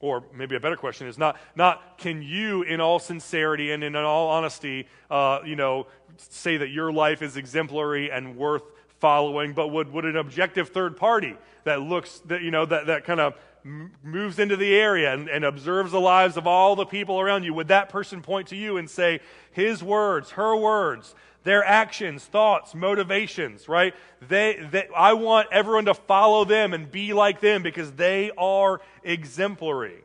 Or 0.00 0.24
maybe 0.34 0.56
a 0.56 0.60
better 0.60 0.76
question 0.76 1.06
is 1.06 1.18
not, 1.18 1.36
not 1.54 1.98
can 1.98 2.22
you, 2.22 2.62
in 2.62 2.80
all 2.80 2.98
sincerity 2.98 3.70
and 3.70 3.84
in 3.84 3.94
all 3.94 4.28
honesty, 4.28 4.86
uh, 5.10 5.40
you 5.44 5.56
know, 5.56 5.86
say 6.16 6.56
that 6.56 6.70
your 6.70 6.90
life 6.90 7.20
is 7.20 7.36
exemplary 7.36 8.10
and 8.10 8.36
worth 8.36 8.62
following, 8.98 9.52
but 9.52 9.68
would, 9.68 9.92
would 9.92 10.04
an 10.04 10.16
objective 10.16 10.70
third 10.70 10.96
party 10.96 11.36
that 11.64 11.82
looks, 11.82 12.20
that, 12.26 12.42
you 12.42 12.50
know, 12.50 12.64
that, 12.64 12.86
that 12.86 13.04
kind 13.04 13.20
of 13.20 13.34
moves 13.64 14.38
into 14.38 14.56
the 14.56 14.74
area 14.74 15.12
and, 15.12 15.28
and 15.28 15.44
observes 15.44 15.92
the 15.92 16.00
lives 16.00 16.36
of 16.36 16.46
all 16.46 16.76
the 16.76 16.86
people 16.86 17.20
around 17.20 17.44
you, 17.44 17.54
would 17.54 17.68
that 17.68 17.88
person 17.88 18.22
point 18.22 18.48
to 18.48 18.56
you 18.56 18.76
and 18.76 18.88
say, 18.88 19.20
his 19.52 19.82
words, 19.82 20.30
her 20.30 20.56
words, 20.56 21.14
their 21.42 21.64
actions, 21.64 22.24
thoughts, 22.24 22.74
motivations, 22.74 23.68
right? 23.68 23.94
They, 24.28 24.66
they, 24.70 24.88
I 24.94 25.14
want 25.14 25.48
everyone 25.50 25.86
to 25.86 25.94
follow 25.94 26.44
them 26.44 26.74
and 26.74 26.90
be 26.90 27.12
like 27.12 27.40
them 27.40 27.62
because 27.62 27.92
they 27.92 28.30
are 28.36 28.80
exemplary. 29.02 30.04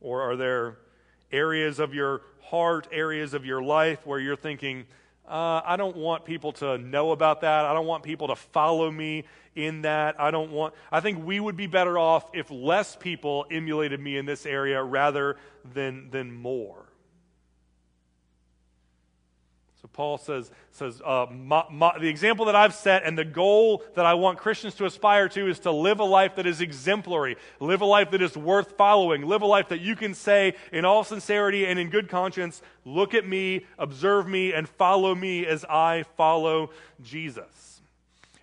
Or 0.00 0.22
are 0.22 0.36
there 0.36 0.78
areas 1.30 1.78
of 1.78 1.94
your 1.94 2.22
heart, 2.42 2.88
areas 2.92 3.34
of 3.34 3.44
your 3.44 3.62
life 3.62 4.06
where 4.06 4.18
you're 4.18 4.36
thinking, 4.36 4.86
uh, 5.28 5.60
I 5.64 5.76
don't 5.76 5.96
want 5.96 6.24
people 6.24 6.52
to 6.52 6.78
know 6.78 7.10
about 7.10 7.40
that. 7.40 7.64
I 7.64 7.72
don't 7.72 7.86
want 7.86 8.04
people 8.04 8.28
to 8.28 8.36
follow 8.36 8.90
me 8.90 9.24
in 9.56 9.82
that. 9.82 10.20
I 10.20 10.30
don't 10.30 10.52
want, 10.52 10.74
I 10.92 11.00
think 11.00 11.24
we 11.24 11.40
would 11.40 11.56
be 11.56 11.66
better 11.66 11.98
off 11.98 12.30
if 12.32 12.50
less 12.50 12.94
people 12.94 13.46
emulated 13.50 13.98
me 13.98 14.16
in 14.16 14.26
this 14.26 14.46
area 14.46 14.82
rather 14.82 15.36
than, 15.74 16.10
than 16.10 16.32
more. 16.32 16.86
So 19.86 19.90
Paul 19.92 20.18
says, 20.18 20.50
says 20.72 21.00
uh, 21.04 21.26
my, 21.30 21.62
my, 21.70 21.96
the 22.00 22.08
example 22.08 22.46
that 22.46 22.56
I've 22.56 22.74
set 22.74 23.04
and 23.04 23.16
the 23.16 23.24
goal 23.24 23.84
that 23.94 24.04
I 24.04 24.14
want 24.14 24.38
Christians 24.38 24.74
to 24.76 24.84
aspire 24.84 25.28
to 25.28 25.48
is 25.48 25.60
to 25.60 25.70
live 25.70 26.00
a 26.00 26.04
life 26.04 26.36
that 26.36 26.46
is 26.46 26.60
exemplary, 26.60 27.36
live 27.60 27.82
a 27.82 27.84
life 27.84 28.10
that 28.10 28.20
is 28.20 28.36
worth 28.36 28.76
following, 28.76 29.22
live 29.22 29.42
a 29.42 29.46
life 29.46 29.68
that 29.68 29.80
you 29.80 29.94
can 29.94 30.12
say 30.14 30.54
in 30.72 30.84
all 30.84 31.04
sincerity 31.04 31.66
and 31.66 31.78
in 31.78 31.88
good 31.90 32.08
conscience, 32.08 32.62
look 32.84 33.14
at 33.14 33.28
me, 33.28 33.64
observe 33.78 34.26
me, 34.26 34.52
and 34.52 34.68
follow 34.68 35.14
me 35.14 35.46
as 35.46 35.64
I 35.66 36.04
follow 36.16 36.70
Jesus. 37.00 37.75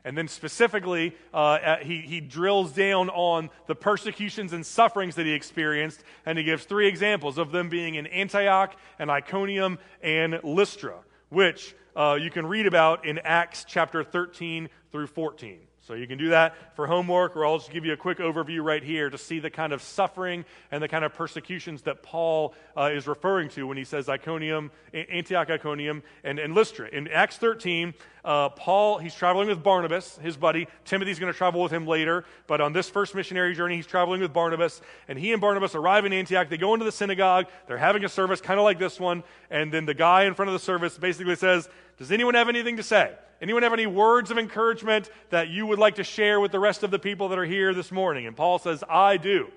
And 0.05 0.17
then 0.17 0.27
specifically, 0.27 1.15
uh, 1.33 1.77
he, 1.77 1.99
he 2.01 2.19
drills 2.19 2.73
down 2.73 3.09
on 3.09 3.49
the 3.67 3.75
persecutions 3.75 4.51
and 4.51 4.65
sufferings 4.65 5.15
that 5.15 5.25
he 5.25 5.31
experienced, 5.31 6.03
and 6.25 6.37
he 6.37 6.43
gives 6.43 6.65
three 6.65 6.87
examples 6.87 7.37
of 7.37 7.51
them 7.51 7.69
being 7.69 7.95
in 7.95 8.07
Antioch 8.07 8.75
and 8.99 9.09
Iconium 9.09 9.79
and 10.01 10.39
Lystra 10.43 10.95
which 11.33 11.75
uh, 11.95 12.17
you 12.19 12.29
can 12.29 12.45
read 12.45 12.67
about 12.67 13.05
in 13.05 13.19
Acts 13.19 13.65
chapter 13.67 14.03
13 14.03 14.69
through 14.91 15.07
14. 15.07 15.59
So 15.85 15.95
you 15.95 16.07
can 16.07 16.17
do 16.17 16.29
that 16.29 16.55
for 16.77 16.87
homework, 16.87 17.35
or 17.35 17.45
I'll 17.45 17.57
just 17.57 17.69
give 17.69 17.83
you 17.83 17.91
a 17.91 17.97
quick 17.97 18.19
overview 18.19 18.63
right 18.63 18.81
here 18.81 19.09
to 19.09 19.17
see 19.17 19.39
the 19.39 19.49
kind 19.49 19.73
of 19.73 19.81
suffering 19.81 20.45
and 20.71 20.81
the 20.81 20.87
kind 20.87 21.03
of 21.03 21.13
persecutions 21.13 21.81
that 21.81 22.01
Paul 22.01 22.53
uh, 22.77 22.91
is 22.93 23.05
referring 23.05 23.49
to 23.49 23.67
when 23.67 23.75
he 23.75 23.83
says 23.83 24.07
Iconium, 24.07 24.71
Antioch, 24.93 25.49
Iconium, 25.49 26.01
and, 26.23 26.39
and 26.39 26.55
Lystra. 26.55 26.87
In 26.87 27.09
Acts 27.09 27.35
13, 27.35 27.93
uh, 28.23 28.47
Paul, 28.47 28.99
he's 28.99 29.13
traveling 29.13 29.49
with 29.49 29.61
Barnabas, 29.61 30.17
his 30.19 30.37
buddy. 30.37 30.69
Timothy's 30.85 31.19
going 31.19 31.31
to 31.33 31.37
travel 31.37 31.61
with 31.61 31.73
him 31.73 31.85
later, 31.85 32.23
but 32.47 32.61
on 32.61 32.71
this 32.71 32.89
first 32.89 33.13
missionary 33.13 33.53
journey, 33.53 33.75
he's 33.75 33.85
traveling 33.85 34.21
with 34.21 34.31
Barnabas, 34.31 34.79
and 35.09 35.19
he 35.19 35.33
and 35.33 35.41
Barnabas 35.41 35.75
arrive 35.75 36.05
in 36.05 36.13
Antioch. 36.13 36.47
They 36.47 36.55
go 36.55 36.73
into 36.73 36.85
the 36.85 36.93
synagogue. 36.93 37.47
They're 37.67 37.77
having 37.77 38.05
a 38.05 38.09
service, 38.09 38.39
kind 38.39 38.57
of 38.57 38.63
like 38.63 38.79
this 38.79 39.01
one, 39.01 39.23
and 39.49 39.73
then 39.73 39.85
the 39.85 39.93
guy 39.93 40.23
in 40.23 40.33
front 40.33 40.47
of 40.47 40.53
the 40.53 40.59
service 40.59 40.97
basically 40.97 41.35
says, 41.35 41.67
Does 41.97 42.11
anyone 42.11 42.33
have 42.33 42.49
anything 42.49 42.77
to 42.77 42.83
say? 42.83 43.11
Anyone 43.41 43.63
have 43.63 43.73
any 43.73 43.87
words 43.87 44.31
of 44.31 44.37
encouragement 44.37 45.09
that 45.29 45.49
you 45.49 45.65
would 45.65 45.79
like 45.79 45.95
to 45.95 46.03
share 46.03 46.39
with 46.39 46.51
the 46.51 46.59
rest 46.59 46.83
of 46.83 46.91
the 46.91 46.99
people 46.99 47.29
that 47.29 47.39
are 47.39 47.45
here 47.45 47.73
this 47.73 47.91
morning? 47.91 48.25
And 48.25 48.35
Paul 48.35 48.57
says, 48.59 48.83
I 48.89 49.17
do. 49.17 49.49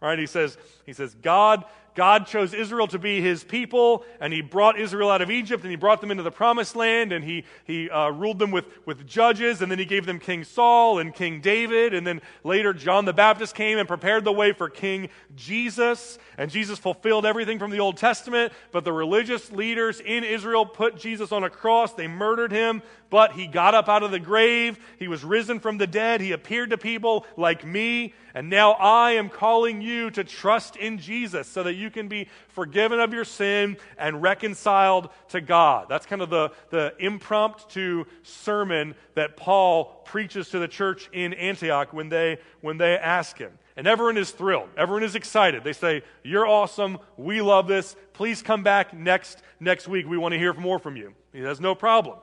Right? 0.00 0.18
He 0.18 0.26
says, 0.26 0.56
he 0.86 0.92
says, 0.92 1.14
God 1.14 1.64
God 1.94 2.26
chose 2.26 2.52
Israel 2.52 2.88
to 2.88 2.98
be 2.98 3.20
his 3.20 3.44
people, 3.44 4.04
and 4.20 4.32
he 4.32 4.40
brought 4.40 4.78
Israel 4.78 5.10
out 5.10 5.22
of 5.22 5.30
Egypt, 5.30 5.62
and 5.62 5.70
he 5.70 5.76
brought 5.76 6.00
them 6.00 6.10
into 6.10 6.24
the 6.24 6.30
promised 6.30 6.74
land, 6.74 7.12
and 7.12 7.24
he, 7.24 7.44
he 7.64 7.88
uh, 7.88 8.10
ruled 8.10 8.38
them 8.38 8.50
with, 8.50 8.64
with 8.84 9.06
judges, 9.06 9.62
and 9.62 9.70
then 9.70 9.78
he 9.78 9.84
gave 9.84 10.04
them 10.04 10.18
King 10.18 10.42
Saul 10.42 10.98
and 10.98 11.14
King 11.14 11.40
David, 11.40 11.94
and 11.94 12.06
then 12.06 12.20
later 12.42 12.72
John 12.72 13.04
the 13.04 13.12
Baptist 13.12 13.54
came 13.54 13.78
and 13.78 13.86
prepared 13.86 14.24
the 14.24 14.32
way 14.32 14.52
for 14.52 14.68
King 14.68 15.08
Jesus, 15.36 16.18
and 16.36 16.50
Jesus 16.50 16.78
fulfilled 16.78 17.24
everything 17.24 17.58
from 17.58 17.70
the 17.70 17.80
Old 17.80 17.96
Testament, 17.96 18.52
but 18.72 18.84
the 18.84 18.92
religious 18.92 19.52
leaders 19.52 20.00
in 20.00 20.24
Israel 20.24 20.66
put 20.66 20.96
Jesus 20.96 21.30
on 21.30 21.44
a 21.44 21.50
cross, 21.50 21.94
they 21.94 22.08
murdered 22.08 22.50
him, 22.50 22.82
but 23.10 23.32
he 23.32 23.46
got 23.46 23.74
up 23.74 23.88
out 23.88 24.02
of 24.02 24.10
the 24.10 24.18
grave, 24.18 24.78
he 24.98 25.06
was 25.06 25.22
risen 25.22 25.60
from 25.60 25.78
the 25.78 25.86
dead, 25.86 26.20
he 26.20 26.32
appeared 26.32 26.70
to 26.70 26.78
people 26.78 27.24
like 27.36 27.64
me, 27.64 28.12
and 28.34 28.50
now 28.50 28.72
I 28.72 29.12
am 29.12 29.28
calling 29.28 29.80
you 29.80 30.10
to 30.10 30.24
trust 30.24 30.74
in 30.74 30.98
Jesus 30.98 31.46
so 31.46 31.62
that 31.62 31.74
you 31.74 31.83
can 31.90 32.08
be 32.08 32.28
forgiven 32.48 33.00
of 33.00 33.12
your 33.12 33.24
sin 33.24 33.76
and 33.98 34.22
reconciled 34.22 35.10
to 35.28 35.40
God. 35.40 35.86
That's 35.88 36.06
kind 36.06 36.22
of 36.22 36.30
the, 36.30 36.50
the 36.70 36.94
impromptu 36.98 38.04
sermon 38.22 38.94
that 39.14 39.36
Paul 39.36 39.86
preaches 40.04 40.50
to 40.50 40.58
the 40.58 40.68
church 40.68 41.08
in 41.12 41.34
Antioch 41.34 41.92
when 41.92 42.08
they, 42.08 42.38
when 42.60 42.78
they 42.78 42.96
ask 42.96 43.38
him. 43.38 43.52
And 43.76 43.86
everyone 43.86 44.16
is 44.16 44.30
thrilled. 44.30 44.68
Everyone 44.76 45.02
is 45.02 45.16
excited. 45.16 45.64
They 45.64 45.72
say, 45.72 46.02
You're 46.22 46.46
awesome. 46.46 46.98
We 47.16 47.42
love 47.42 47.66
this. 47.66 47.96
Please 48.12 48.40
come 48.40 48.62
back 48.62 48.94
next, 48.94 49.42
next 49.58 49.88
week. 49.88 50.06
We 50.06 50.16
want 50.16 50.32
to 50.32 50.38
hear 50.38 50.52
more 50.54 50.78
from 50.78 50.96
you. 50.96 51.12
He 51.32 51.40
has 51.40 51.60
no 51.60 51.74
problem. 51.74 52.18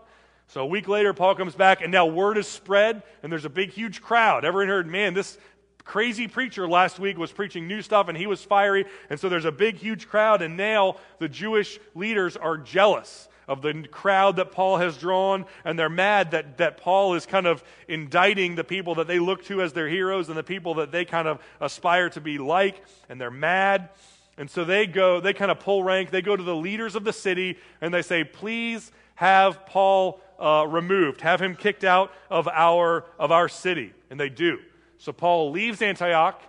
So 0.47 0.61
a 0.61 0.65
week 0.65 0.87
later, 0.87 1.13
Paul 1.13 1.35
comes 1.35 1.55
back, 1.55 1.81
and 1.81 1.91
now 1.91 2.05
word 2.05 2.37
is 2.37 2.45
spread, 2.45 3.03
and 3.23 3.31
there's 3.31 3.45
a 3.45 3.49
big, 3.49 3.71
huge 3.71 4.01
crowd. 4.01 4.43
Everyone 4.43 4.67
heard, 4.67 4.85
man, 4.85 5.13
this, 5.13 5.37
crazy 5.83 6.27
preacher 6.27 6.67
last 6.67 7.00
week 7.00 7.17
was 7.17 7.31
preaching 7.31 7.67
new 7.67 7.81
stuff 7.81 8.07
and 8.07 8.17
he 8.17 8.27
was 8.27 8.43
fiery. 8.43 8.85
And 9.09 9.19
so 9.19 9.29
there's 9.29 9.45
a 9.45 9.51
big, 9.51 9.77
huge 9.77 10.07
crowd. 10.07 10.41
And 10.41 10.57
now 10.57 10.97
the 11.19 11.29
Jewish 11.29 11.79
leaders 11.95 12.38
are 12.38 12.57
jealous 12.57 13.27
of 13.47 13.61
the 13.61 13.85
crowd 13.91 14.38
that 14.38 14.51
Paul 14.51 14.77
has 14.77 14.97
drawn. 14.97 15.45
And 15.65 15.77
they're 15.77 15.89
mad 15.89 16.31
that, 16.31 16.57
that 16.57 16.77
Paul 16.77 17.15
is 17.15 17.25
kind 17.25 17.47
of 17.47 17.63
indicting 17.88 18.55
the 18.55 18.63
people 18.63 18.95
that 18.95 19.07
they 19.07 19.19
look 19.19 19.43
to 19.45 19.61
as 19.61 19.73
their 19.73 19.88
heroes 19.89 20.29
and 20.29 20.38
the 20.38 20.43
people 20.43 20.75
that 20.75 20.91
they 20.91 21.05
kind 21.05 21.27
of 21.27 21.41
aspire 21.59 22.09
to 22.11 22.21
be 22.21 22.38
like. 22.38 22.83
And 23.09 23.19
they're 23.19 23.31
mad. 23.31 23.89
And 24.38 24.50
so 24.50 24.63
they 24.63 24.88
go, 24.88 25.19
they 25.19 25.33
kind 25.33 25.51
of 25.51 25.59
pull 25.59 25.83
rank. 25.83 26.09
They 26.09 26.21
go 26.21 26.35
to 26.35 26.43
the 26.43 26.55
leaders 26.55 26.95
of 26.95 27.03
the 27.03 27.13
city 27.13 27.57
and 27.81 27.93
they 27.93 28.01
say, 28.01 28.23
please 28.23 28.91
have 29.15 29.65
Paul 29.65 30.19
uh, 30.39 30.65
removed, 30.67 31.21
have 31.21 31.41
him 31.41 31.55
kicked 31.55 31.83
out 31.83 32.11
of 32.29 32.47
our, 32.47 33.05
of 33.19 33.31
our 33.31 33.47
city. 33.47 33.93
And 34.09 34.19
they 34.19 34.29
do. 34.29 34.59
So 35.01 35.12
Paul 35.12 35.50
leaves 35.50 35.81
Antioch 35.81 36.39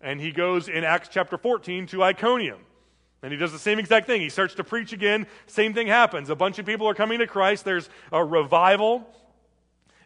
and 0.00 0.20
he 0.20 0.30
goes 0.30 0.68
in 0.68 0.84
Acts 0.84 1.08
chapter 1.10 1.36
14 1.36 1.88
to 1.88 2.04
Iconium. 2.04 2.60
And 3.20 3.32
he 3.32 3.36
does 3.36 3.50
the 3.50 3.58
same 3.58 3.80
exact 3.80 4.06
thing. 4.06 4.20
He 4.20 4.28
starts 4.28 4.54
to 4.54 4.64
preach 4.64 4.92
again. 4.92 5.26
Same 5.48 5.74
thing 5.74 5.88
happens. 5.88 6.30
A 6.30 6.36
bunch 6.36 6.60
of 6.60 6.66
people 6.66 6.88
are 6.88 6.94
coming 6.94 7.18
to 7.18 7.26
Christ. 7.26 7.64
There's 7.64 7.90
a 8.12 8.24
revival. 8.24 9.12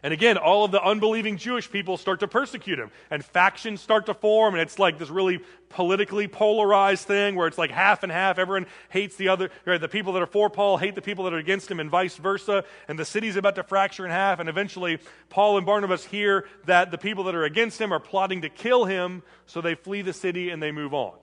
And 0.05 0.13
again, 0.13 0.37
all 0.37 0.63
of 0.63 0.69
the 0.69 0.83
unbelieving 0.83 1.35
Jewish 1.35 1.71
people 1.71 1.97
start 1.97 2.19
to 2.19 2.27
persecute 2.27 2.77
him, 2.77 2.91
and 3.09 3.25
factions 3.25 3.81
start 3.81 4.05
to 4.05 4.13
form, 4.13 4.53
and 4.53 4.61
it's 4.61 4.77
like 4.77 4.99
this 4.99 5.09
really 5.09 5.39
politically 5.69 6.27
polarized 6.27 7.07
thing 7.07 7.33
where 7.33 7.47
it's 7.47 7.57
like 7.57 7.71
half 7.71 8.03
and 8.03 8.11
half. 8.11 8.37
Everyone 8.37 8.67
hates 8.89 9.15
the 9.15 9.29
other, 9.29 9.49
the 9.65 9.89
people 9.89 10.13
that 10.13 10.21
are 10.21 10.27
for 10.27 10.47
Paul 10.51 10.77
hate 10.77 10.93
the 10.93 11.01
people 11.01 11.23
that 11.23 11.33
are 11.33 11.39
against 11.39 11.71
him, 11.71 11.79
and 11.79 11.89
vice 11.89 12.17
versa. 12.17 12.65
And 12.87 12.99
the 12.99 13.03
city's 13.03 13.35
about 13.35 13.55
to 13.55 13.63
fracture 13.63 14.05
in 14.05 14.11
half, 14.11 14.39
and 14.39 14.47
eventually 14.47 14.99
Paul 15.29 15.57
and 15.57 15.65
Barnabas 15.65 16.05
hear 16.05 16.45
that 16.65 16.91
the 16.91 16.99
people 16.99 17.23
that 17.23 17.33
are 17.33 17.45
against 17.45 17.81
him 17.81 17.91
are 17.91 17.99
plotting 17.99 18.43
to 18.43 18.49
kill 18.49 18.85
him, 18.85 19.23
so 19.47 19.59
they 19.59 19.73
flee 19.73 20.03
the 20.03 20.13
city 20.13 20.51
and 20.51 20.61
they 20.61 20.71
move 20.71 20.93
on. 20.93 21.13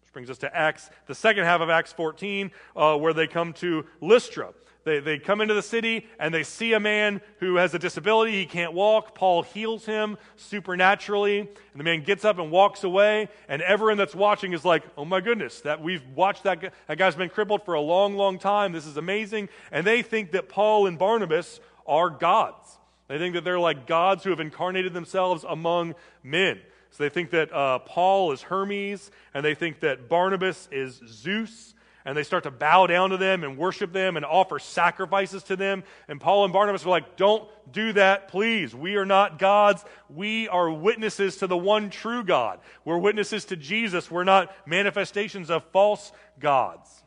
Which 0.00 0.14
brings 0.14 0.30
us 0.30 0.38
to 0.38 0.56
Acts, 0.56 0.88
the 1.08 1.14
second 1.14 1.44
half 1.44 1.60
of 1.60 1.68
Acts 1.68 1.92
14, 1.92 2.52
uh, 2.74 2.96
where 2.96 3.12
they 3.12 3.26
come 3.26 3.52
to 3.52 3.84
Lystra. 4.00 4.54
They, 4.84 4.98
they 4.98 5.18
come 5.18 5.40
into 5.40 5.54
the 5.54 5.62
city 5.62 6.06
and 6.18 6.34
they 6.34 6.42
see 6.42 6.72
a 6.72 6.80
man 6.80 7.20
who 7.38 7.56
has 7.56 7.72
a 7.74 7.78
disability. 7.78 8.32
He 8.32 8.46
can't 8.46 8.72
walk. 8.72 9.14
Paul 9.14 9.42
heals 9.42 9.86
him 9.86 10.18
supernaturally. 10.36 11.40
And 11.40 11.48
the 11.76 11.84
man 11.84 12.02
gets 12.02 12.24
up 12.24 12.38
and 12.38 12.50
walks 12.50 12.82
away. 12.82 13.28
And 13.48 13.62
everyone 13.62 13.96
that's 13.96 14.14
watching 14.14 14.52
is 14.52 14.64
like, 14.64 14.82
oh 14.96 15.04
my 15.04 15.20
goodness, 15.20 15.60
that 15.60 15.80
we've 15.80 16.02
watched 16.14 16.42
that 16.44 16.60
guy. 16.60 16.70
That 16.88 16.98
guy's 16.98 17.14
been 17.14 17.28
crippled 17.28 17.64
for 17.64 17.74
a 17.74 17.80
long, 17.80 18.16
long 18.16 18.38
time. 18.38 18.72
This 18.72 18.86
is 18.86 18.96
amazing. 18.96 19.48
And 19.70 19.86
they 19.86 20.02
think 20.02 20.32
that 20.32 20.48
Paul 20.48 20.86
and 20.86 20.98
Barnabas 20.98 21.60
are 21.86 22.10
gods. 22.10 22.78
They 23.08 23.18
think 23.18 23.34
that 23.34 23.44
they're 23.44 23.60
like 23.60 23.86
gods 23.86 24.24
who 24.24 24.30
have 24.30 24.40
incarnated 24.40 24.94
themselves 24.94 25.44
among 25.48 25.94
men. 26.22 26.60
So 26.90 27.04
they 27.04 27.08
think 27.08 27.30
that 27.30 27.52
uh, 27.52 27.78
Paul 27.80 28.32
is 28.32 28.42
Hermes, 28.42 29.10
and 29.32 29.44
they 29.44 29.54
think 29.54 29.80
that 29.80 30.08
Barnabas 30.08 30.68
is 30.70 31.00
Zeus, 31.06 31.74
and 32.04 32.16
they 32.16 32.22
start 32.22 32.44
to 32.44 32.50
bow 32.50 32.86
down 32.86 33.10
to 33.10 33.16
them 33.16 33.44
and 33.44 33.56
worship 33.56 33.92
them 33.92 34.16
and 34.16 34.24
offer 34.24 34.58
sacrifices 34.58 35.42
to 35.44 35.56
them. 35.56 35.84
And 36.08 36.20
Paul 36.20 36.44
and 36.44 36.52
Barnabas 36.52 36.84
are 36.84 36.90
like, 36.90 37.16
Don't 37.16 37.48
do 37.70 37.92
that, 37.92 38.28
please. 38.28 38.74
We 38.74 38.96
are 38.96 39.06
not 39.06 39.38
gods. 39.38 39.84
We 40.08 40.48
are 40.48 40.70
witnesses 40.70 41.38
to 41.38 41.46
the 41.46 41.56
one 41.56 41.90
true 41.90 42.24
God. 42.24 42.60
We're 42.84 42.98
witnesses 42.98 43.44
to 43.46 43.56
Jesus. 43.56 44.10
We're 44.10 44.24
not 44.24 44.54
manifestations 44.66 45.50
of 45.50 45.64
false 45.72 46.12
gods. 46.38 47.02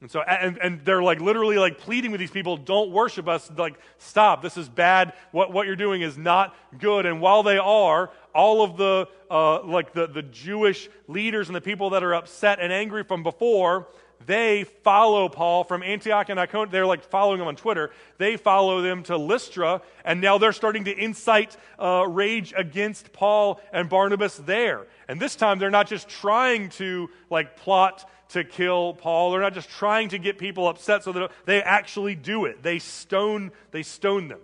And 0.00 0.10
so, 0.10 0.20
and, 0.20 0.58
and 0.58 0.84
they're 0.84 1.02
like 1.02 1.20
literally 1.20 1.56
like 1.56 1.78
pleading 1.78 2.10
with 2.10 2.20
these 2.20 2.30
people, 2.30 2.58
don't 2.58 2.90
worship 2.90 3.28
us. 3.28 3.50
Like, 3.56 3.78
stop. 3.96 4.42
This 4.42 4.58
is 4.58 4.68
bad. 4.68 5.14
What, 5.32 5.52
what 5.52 5.66
you're 5.66 5.74
doing 5.74 6.02
is 6.02 6.18
not 6.18 6.54
good. 6.78 7.06
And 7.06 7.20
while 7.20 7.42
they 7.42 7.56
are, 7.56 8.10
all 8.36 8.62
of 8.62 8.76
the, 8.76 9.08
uh, 9.30 9.62
like 9.62 9.94
the, 9.94 10.06
the 10.06 10.22
Jewish 10.22 10.88
leaders 11.08 11.48
and 11.48 11.56
the 11.56 11.60
people 11.60 11.90
that 11.90 12.04
are 12.04 12.14
upset 12.14 12.58
and 12.60 12.72
angry 12.72 13.02
from 13.02 13.22
before, 13.22 13.88
they 14.24 14.64
follow 14.64 15.28
Paul 15.28 15.64
from 15.64 15.82
Antioch 15.82 16.28
and 16.28 16.38
Iconium. 16.38 16.70
They're 16.70 16.86
like 16.86 17.04
following 17.04 17.40
him 17.40 17.46
on 17.46 17.56
Twitter. 17.56 17.90
They 18.18 18.36
follow 18.36 18.82
them 18.82 19.02
to 19.04 19.16
Lystra, 19.16 19.82
and 20.04 20.20
now 20.20 20.38
they're 20.38 20.52
starting 20.52 20.84
to 20.84 20.96
incite 20.96 21.56
uh, 21.78 22.06
rage 22.08 22.52
against 22.56 23.12
Paul 23.12 23.60
and 23.72 23.88
Barnabas 23.88 24.36
there. 24.36 24.86
And 25.08 25.20
this 25.20 25.36
time, 25.36 25.58
they're 25.58 25.70
not 25.70 25.86
just 25.86 26.08
trying 26.08 26.70
to 26.70 27.08
like 27.30 27.56
plot 27.56 28.08
to 28.30 28.42
kill 28.42 28.94
Paul. 28.94 29.30
They're 29.30 29.40
not 29.40 29.54
just 29.54 29.70
trying 29.70 30.08
to 30.10 30.18
get 30.18 30.38
people 30.38 30.68
upset 30.68 31.04
so 31.04 31.12
that 31.12 31.30
they 31.44 31.62
actually 31.62 32.14
do 32.14 32.46
it. 32.46 32.62
They 32.62 32.78
stone, 32.78 33.52
they 33.70 33.82
stone 33.82 34.28
them. 34.28 34.40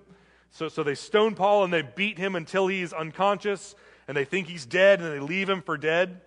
So, 0.52 0.68
so 0.68 0.82
they 0.82 0.94
stone 0.94 1.35
Paul 1.35 1.64
and 1.64 1.73
they 1.73 1.82
beat 1.82 2.18
him 2.18 2.37
until 2.37 2.68
he's 2.68 2.92
unconscious 2.92 3.75
and 4.06 4.16
they 4.16 4.25
think 4.25 4.49
he's 4.49 4.66
dead 4.66 5.00
and 5.00 5.11
they 5.11 5.18
leave 5.18 5.49
him 5.49 5.62
for 5.62 5.76
dead. 5.76 6.21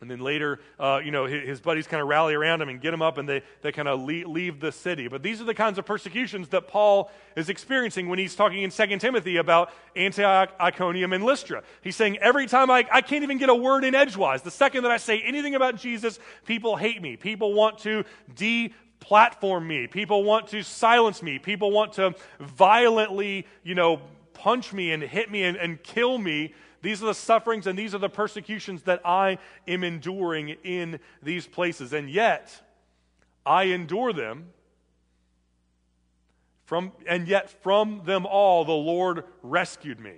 And 0.00 0.10
then 0.10 0.20
later, 0.20 0.60
uh, 0.78 1.00
you 1.02 1.10
know, 1.10 1.24
his, 1.24 1.60
buddies 1.60 1.86
kind 1.86 2.02
of 2.02 2.08
rally 2.08 2.34
around 2.34 2.60
him 2.60 2.68
and 2.68 2.78
get 2.82 2.92
him 2.92 3.00
up, 3.00 3.16
and 3.16 3.26
they, 3.26 3.42
they 3.62 3.72
kind 3.72 3.88
of 3.88 4.02
leave, 4.02 4.28
leave 4.28 4.60
the 4.60 4.70
city. 4.70 5.08
But 5.08 5.22
these 5.22 5.40
are 5.40 5.44
the 5.44 5.54
kinds 5.54 5.78
of 5.78 5.86
persecutions 5.86 6.48
that 6.48 6.68
Paul 6.68 7.10
is 7.34 7.48
experiencing 7.48 8.06
when 8.06 8.18
he's 8.18 8.34
talking 8.34 8.62
in 8.62 8.70
2 8.70 8.98
Timothy 8.98 9.38
about 9.38 9.72
Antioch, 9.96 10.50
Iconium, 10.60 11.14
and 11.14 11.24
Lystra. 11.24 11.62
He's 11.80 11.96
saying, 11.96 12.18
every 12.18 12.46
time 12.46 12.70
I, 12.70 12.86
I 12.92 13.00
can't 13.00 13.22
even 13.22 13.38
get 13.38 13.48
a 13.48 13.54
word 13.54 13.84
in 13.84 13.94
edgewise. 13.94 14.42
The 14.42 14.50
second 14.50 14.82
that 14.82 14.92
I 14.92 14.98
say 14.98 15.22
anything 15.22 15.54
about 15.54 15.76
Jesus, 15.76 16.18
people 16.44 16.76
hate 16.76 17.00
me. 17.00 17.16
People 17.16 17.54
want 17.54 17.78
to 17.78 18.04
de 18.34 18.74
platform 19.00 19.66
me. 19.66 19.86
People 19.86 20.24
want 20.24 20.48
to 20.48 20.62
silence 20.62 21.22
me. 21.22 21.38
People 21.38 21.70
want 21.70 21.94
to 21.94 22.14
violently, 22.40 23.46
you 23.62 23.74
know, 23.74 24.00
punch 24.34 24.72
me 24.72 24.92
and 24.92 25.02
hit 25.02 25.30
me 25.30 25.44
and, 25.44 25.56
and 25.56 25.82
kill 25.82 26.18
me 26.18 26.52
these 26.86 27.02
are 27.02 27.06
the 27.06 27.14
sufferings 27.14 27.66
and 27.66 27.76
these 27.76 27.96
are 27.96 27.98
the 27.98 28.08
persecutions 28.08 28.82
that 28.82 29.00
I 29.04 29.38
am 29.66 29.82
enduring 29.82 30.50
in 30.62 31.00
these 31.20 31.44
places. 31.44 31.92
And 31.92 32.08
yet, 32.08 32.62
I 33.44 33.64
endure 33.64 34.12
them. 34.12 34.50
From, 36.64 36.92
and 37.08 37.26
yet, 37.26 37.50
from 37.50 38.02
them 38.04 38.24
all, 38.24 38.64
the 38.64 38.70
Lord 38.70 39.24
rescued 39.42 39.98
me. 39.98 40.14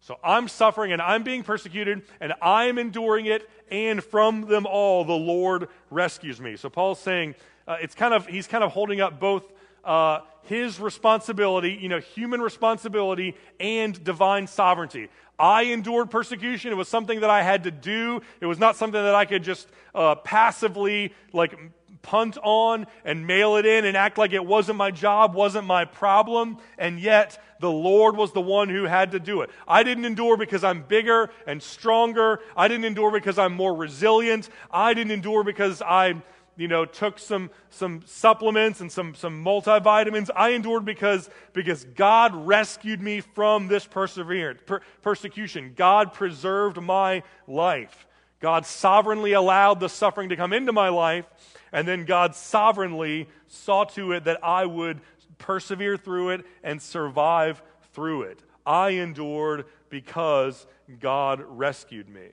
So 0.00 0.16
I'm 0.24 0.48
suffering 0.48 0.90
and 0.92 1.02
I'm 1.02 1.22
being 1.22 1.42
persecuted 1.42 2.02
and 2.18 2.32
I'm 2.40 2.78
enduring 2.78 3.26
it, 3.26 3.50
and 3.70 4.02
from 4.02 4.42
them 4.46 4.64
all, 4.64 5.04
the 5.04 5.12
Lord 5.12 5.68
rescues 5.90 6.40
me. 6.40 6.56
So 6.56 6.70
Paul's 6.70 7.00
saying, 7.00 7.34
uh, 7.66 7.76
it's 7.80 7.94
kind 7.94 8.14
of, 8.14 8.26
he's 8.26 8.46
kind 8.46 8.62
of 8.62 8.72
holding 8.72 9.00
up 9.00 9.18
both 9.18 9.44
uh, 9.84 10.20
his 10.42 10.80
responsibility, 10.80 11.78
you 11.80 11.88
know, 11.88 12.00
human 12.00 12.40
responsibility 12.40 13.36
and 13.60 14.02
divine 14.04 14.46
sovereignty. 14.46 15.08
I 15.38 15.64
endured 15.64 16.10
persecution. 16.10 16.72
It 16.72 16.76
was 16.76 16.88
something 16.88 17.20
that 17.20 17.30
I 17.30 17.42
had 17.42 17.64
to 17.64 17.70
do. 17.70 18.22
It 18.40 18.46
was 18.46 18.58
not 18.58 18.76
something 18.76 19.02
that 19.02 19.14
I 19.14 19.24
could 19.26 19.42
just 19.42 19.68
uh, 19.94 20.14
passively 20.16 21.12
like 21.32 21.58
punt 22.02 22.38
on 22.42 22.86
and 23.04 23.26
mail 23.26 23.56
it 23.56 23.66
in 23.66 23.84
and 23.84 23.96
act 23.96 24.16
like 24.16 24.32
it 24.32 24.44
wasn't 24.44 24.78
my 24.78 24.90
job, 24.90 25.34
wasn't 25.34 25.66
my 25.66 25.84
problem. 25.84 26.58
And 26.78 27.00
yet 27.00 27.42
the 27.60 27.70
Lord 27.70 28.16
was 28.16 28.32
the 28.32 28.40
one 28.40 28.68
who 28.68 28.84
had 28.84 29.10
to 29.10 29.20
do 29.20 29.42
it. 29.42 29.50
I 29.66 29.82
didn't 29.82 30.04
endure 30.04 30.36
because 30.36 30.62
I'm 30.62 30.82
bigger 30.82 31.30
and 31.46 31.62
stronger. 31.62 32.40
I 32.56 32.68
didn't 32.68 32.84
endure 32.84 33.10
because 33.10 33.38
I'm 33.38 33.54
more 33.54 33.74
resilient. 33.74 34.48
I 34.70 34.94
didn't 34.94 35.10
endure 35.10 35.42
because 35.42 35.82
I 35.82 36.22
you 36.56 36.68
know, 36.68 36.84
took 36.84 37.18
some, 37.18 37.50
some 37.70 38.02
supplements 38.06 38.80
and 38.80 38.90
some, 38.90 39.14
some 39.14 39.44
multivitamins. 39.44 40.30
I 40.34 40.50
endured 40.50 40.84
because, 40.84 41.28
because 41.52 41.84
God 41.84 42.34
rescued 42.34 43.00
me 43.02 43.20
from 43.20 43.68
this 43.68 43.86
perseverance, 43.86 44.60
per, 44.64 44.80
persecution. 45.02 45.74
God 45.76 46.12
preserved 46.12 46.80
my 46.80 47.22
life. 47.46 48.06
God 48.40 48.66
sovereignly 48.66 49.32
allowed 49.32 49.80
the 49.80 49.88
suffering 49.88 50.28
to 50.30 50.36
come 50.36 50.52
into 50.52 50.72
my 50.72 50.88
life, 50.88 51.26
and 51.72 51.86
then 51.86 52.04
God 52.04 52.34
sovereignly 52.34 53.28
saw 53.46 53.84
to 53.84 54.12
it 54.12 54.24
that 54.24 54.44
I 54.44 54.66
would 54.66 55.00
persevere 55.38 55.96
through 55.96 56.30
it 56.30 56.46
and 56.62 56.80
survive 56.80 57.62
through 57.92 58.22
it. 58.22 58.40
I 58.64 58.90
endured 58.90 59.66
because 59.88 60.66
God 61.00 61.42
rescued 61.46 62.08
me. 62.08 62.28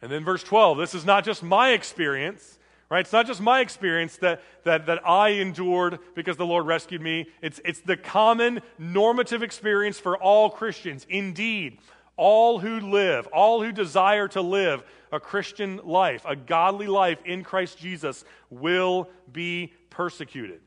And 0.00 0.10
then 0.10 0.24
verse 0.24 0.42
12, 0.42 0.78
this 0.78 0.94
is 0.94 1.04
not 1.04 1.24
just 1.24 1.42
my 1.42 1.70
experience, 1.70 2.58
right? 2.88 3.00
It's 3.00 3.12
not 3.12 3.26
just 3.26 3.40
my 3.40 3.60
experience 3.60 4.16
that, 4.18 4.42
that, 4.64 4.86
that 4.86 5.06
I 5.06 5.30
endured 5.30 5.98
because 6.14 6.36
the 6.36 6.46
Lord 6.46 6.66
rescued 6.66 7.02
me. 7.02 7.26
It's, 7.42 7.60
it's 7.64 7.80
the 7.80 7.96
common 7.96 8.60
normative 8.78 9.42
experience 9.42 9.98
for 9.98 10.16
all 10.16 10.50
Christians. 10.50 11.06
Indeed, 11.08 11.78
all 12.16 12.58
who 12.58 12.80
live, 12.80 13.26
all 13.28 13.62
who 13.62 13.72
desire 13.72 14.28
to 14.28 14.40
live 14.40 14.84
a 15.10 15.20
Christian 15.20 15.80
life, 15.84 16.24
a 16.26 16.36
godly 16.36 16.86
life 16.86 17.18
in 17.24 17.42
Christ 17.42 17.78
Jesus, 17.78 18.24
will 18.50 19.08
be 19.32 19.72
persecuted. 19.90 20.60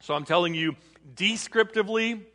So 0.00 0.14
I'm 0.14 0.24
telling 0.24 0.54
you 0.54 0.74
descriptively 1.14 2.26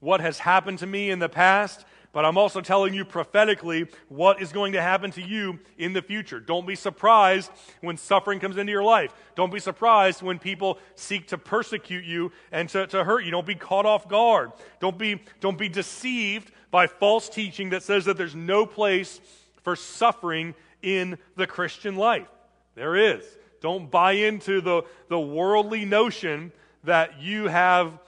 what 0.00 0.20
has 0.20 0.38
happened 0.38 0.78
to 0.78 0.86
me 0.86 1.10
in 1.10 1.18
the 1.18 1.28
past 1.28 1.84
but 2.16 2.24
I'm 2.24 2.38
also 2.38 2.62
telling 2.62 2.94
you 2.94 3.04
prophetically 3.04 3.88
what 4.08 4.40
is 4.40 4.50
going 4.50 4.72
to 4.72 4.80
happen 4.80 5.10
to 5.10 5.20
you 5.20 5.58
in 5.76 5.92
the 5.92 6.00
future. 6.00 6.40
Don't 6.40 6.66
be 6.66 6.74
surprised 6.74 7.50
when 7.82 7.98
suffering 7.98 8.40
comes 8.40 8.56
into 8.56 8.72
your 8.72 8.82
life. 8.82 9.12
Don't 9.34 9.52
be 9.52 9.60
surprised 9.60 10.22
when 10.22 10.38
people 10.38 10.78
seek 10.94 11.26
to 11.26 11.36
persecute 11.36 12.06
you 12.06 12.32
and 12.50 12.70
to, 12.70 12.86
to 12.86 13.04
hurt 13.04 13.26
you. 13.26 13.30
Don't 13.30 13.46
be 13.46 13.54
caught 13.54 13.84
off 13.84 14.08
guard. 14.08 14.52
Don't 14.80 14.96
be, 14.96 15.20
don't 15.40 15.58
be 15.58 15.68
deceived 15.68 16.52
by 16.70 16.86
false 16.86 17.28
teaching 17.28 17.68
that 17.68 17.82
says 17.82 18.06
that 18.06 18.16
there's 18.16 18.34
no 18.34 18.64
place 18.64 19.20
for 19.62 19.76
suffering 19.76 20.54
in 20.80 21.18
the 21.36 21.46
Christian 21.46 21.96
life. 21.96 22.28
There 22.76 22.96
is. 22.96 23.26
Don't 23.60 23.90
buy 23.90 24.12
into 24.12 24.62
the, 24.62 24.84
the 25.10 25.20
worldly 25.20 25.84
notion 25.84 26.50
that 26.84 27.20
you 27.20 27.48
have 27.48 27.98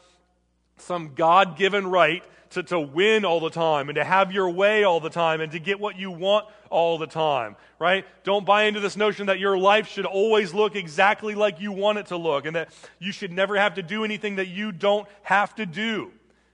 some 0.78 1.12
God 1.14 1.58
given 1.58 1.86
right 1.86 2.24
to, 2.50 2.62
to 2.64 2.80
win 2.80 3.24
all 3.24 3.40
the 3.40 3.50
time 3.50 3.88
and 3.88 3.96
to 3.96 4.04
have 4.04 4.32
your 4.32 4.48
way 4.50 4.84
all 4.84 5.00
the 5.00 5.10
time 5.10 5.40
and 5.40 5.52
to 5.52 5.58
get 5.58 5.78
what 5.78 5.98
you 5.98 6.10
want 6.10 6.46
all 6.70 6.98
the 6.98 7.06
time, 7.06 7.56
right? 7.78 8.04
Don't 8.24 8.46
buy 8.46 8.64
into 8.64 8.80
this 8.80 8.96
notion 8.96 9.26
that 9.26 9.38
your 9.38 9.58
life 9.58 9.88
should 9.88 10.06
always 10.06 10.54
look 10.54 10.76
exactly 10.76 11.34
like 11.34 11.60
you 11.60 11.72
want 11.72 11.98
it 11.98 12.06
to 12.06 12.16
look 12.16 12.46
and 12.46 12.56
that 12.56 12.70
you 12.98 13.12
should 13.12 13.32
never 13.32 13.56
have 13.56 13.74
to 13.74 13.82
do 13.82 14.04
anything 14.04 14.36
that 14.36 14.48
you 14.48 14.72
don't 14.72 15.06
have 15.22 15.54
to 15.56 15.66
do. 15.66 16.10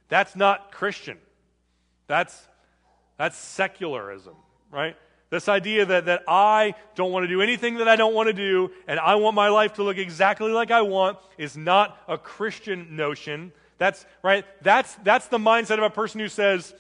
That's 0.09 0.37
not 0.37 0.73
Christian. 0.73 1.19
That's, 2.07 2.47
that's 3.17 3.37
secularism, 3.37 4.35
right? 4.71 4.97
This 5.31 5.49
idea 5.49 5.87
that, 5.87 6.05
that 6.05 6.23
I 6.29 6.75
don't 6.95 7.11
want 7.11 7.25
to 7.25 7.29
do 7.29 7.41
anything 7.41 7.79
that 7.79 7.89
I 7.89 7.97
don't 7.97 8.15
want 8.15 8.29
to 8.29 8.33
do 8.33 8.71
and 8.87 9.01
I 9.01 9.17
want 9.17 9.35
my 9.35 9.49
life 9.49 9.75
to 9.75 9.83
look 9.83 9.99
exactly 9.99 10.53
like 10.53 10.71
I 10.71 10.83
want 10.83 11.19
is 11.39 11.57
not 11.57 11.99
a 12.07 12.17
Christian 12.19 12.95
notion. 12.95 13.53
That's 13.79 14.05
right. 14.23 14.45
That's, 14.63 14.95
that's 14.97 15.29
the 15.29 15.39
mindset 15.39 15.79
of 15.79 15.85
a 15.85 15.91
person 15.91 16.21
who 16.21 16.29
says, 16.29 16.75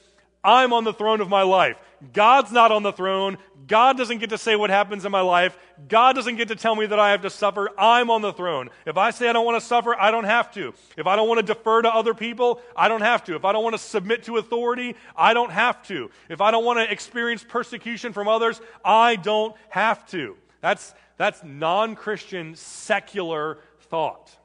I'm 0.44 0.72
on 0.72 0.84
the 0.84 0.92
throne 0.92 1.20
of 1.20 1.28
my 1.28 1.42
life. 1.42 1.78
God's 2.12 2.52
not 2.52 2.70
on 2.70 2.82
the 2.82 2.92
throne. 2.92 3.38
God 3.66 3.96
doesn't 3.96 4.18
get 4.18 4.30
to 4.30 4.38
say 4.38 4.56
what 4.56 4.68
happens 4.68 5.06
in 5.06 5.12
my 5.12 5.22
life. 5.22 5.56
God 5.88 6.14
doesn't 6.14 6.36
get 6.36 6.48
to 6.48 6.56
tell 6.56 6.76
me 6.76 6.84
that 6.84 6.98
I 6.98 7.12
have 7.12 7.22
to 7.22 7.30
suffer. 7.30 7.70
I'm 7.78 8.10
on 8.10 8.20
the 8.20 8.32
throne. 8.32 8.68
If 8.84 8.98
I 8.98 9.10
say 9.10 9.28
I 9.28 9.32
don't 9.32 9.46
want 9.46 9.60
to 9.60 9.66
suffer, 9.66 9.98
I 9.98 10.10
don't 10.10 10.24
have 10.24 10.52
to. 10.52 10.74
If 10.98 11.06
I 11.06 11.16
don't 11.16 11.28
want 11.28 11.44
to 11.44 11.54
defer 11.54 11.80
to 11.80 11.92
other 11.92 12.12
people, 12.12 12.60
I 12.76 12.88
don't 12.88 13.00
have 13.00 13.24
to. 13.24 13.36
If 13.36 13.44
I 13.46 13.52
don't 13.52 13.64
want 13.64 13.74
to 13.74 13.78
submit 13.78 14.24
to 14.24 14.36
authority, 14.36 14.96
I 15.16 15.32
don't 15.32 15.50
have 15.50 15.82
to. 15.84 16.10
If 16.28 16.42
I 16.42 16.50
don't 16.50 16.64
want 16.64 16.78
to 16.78 16.92
experience 16.92 17.42
persecution 17.42 18.12
from 18.12 18.28
others, 18.28 18.60
I 18.84 19.16
don't 19.16 19.56
have 19.70 20.06
to. 20.10 20.36
That's, 20.60 20.94
that's 21.16 21.42
non 21.42 21.96
Christian, 21.96 22.54
secular 22.54 23.58
thought. 23.80 24.36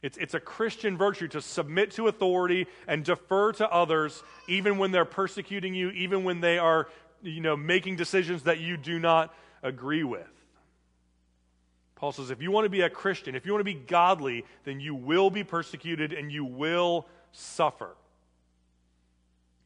It's, 0.00 0.16
it's 0.16 0.34
a 0.34 0.40
Christian 0.40 0.96
virtue 0.96 1.28
to 1.28 1.40
submit 1.40 1.90
to 1.92 2.06
authority 2.06 2.66
and 2.86 3.04
defer 3.04 3.52
to 3.52 3.68
others, 3.70 4.22
even 4.46 4.78
when 4.78 4.92
they're 4.92 5.04
persecuting 5.04 5.74
you, 5.74 5.90
even 5.90 6.22
when 6.22 6.40
they 6.40 6.58
are 6.58 6.88
you 7.22 7.40
know, 7.40 7.56
making 7.56 7.96
decisions 7.96 8.44
that 8.44 8.60
you 8.60 8.76
do 8.76 8.98
not 8.98 9.34
agree 9.62 10.04
with. 10.04 10.28
Paul 11.96 12.12
says 12.12 12.30
if 12.30 12.40
you 12.40 12.52
want 12.52 12.64
to 12.64 12.70
be 12.70 12.82
a 12.82 12.90
Christian, 12.90 13.34
if 13.34 13.44
you 13.44 13.52
want 13.52 13.60
to 13.60 13.64
be 13.64 13.74
godly, 13.74 14.44
then 14.64 14.78
you 14.78 14.94
will 14.94 15.30
be 15.30 15.42
persecuted 15.42 16.12
and 16.12 16.30
you 16.30 16.44
will 16.44 17.08
suffer. 17.32 17.96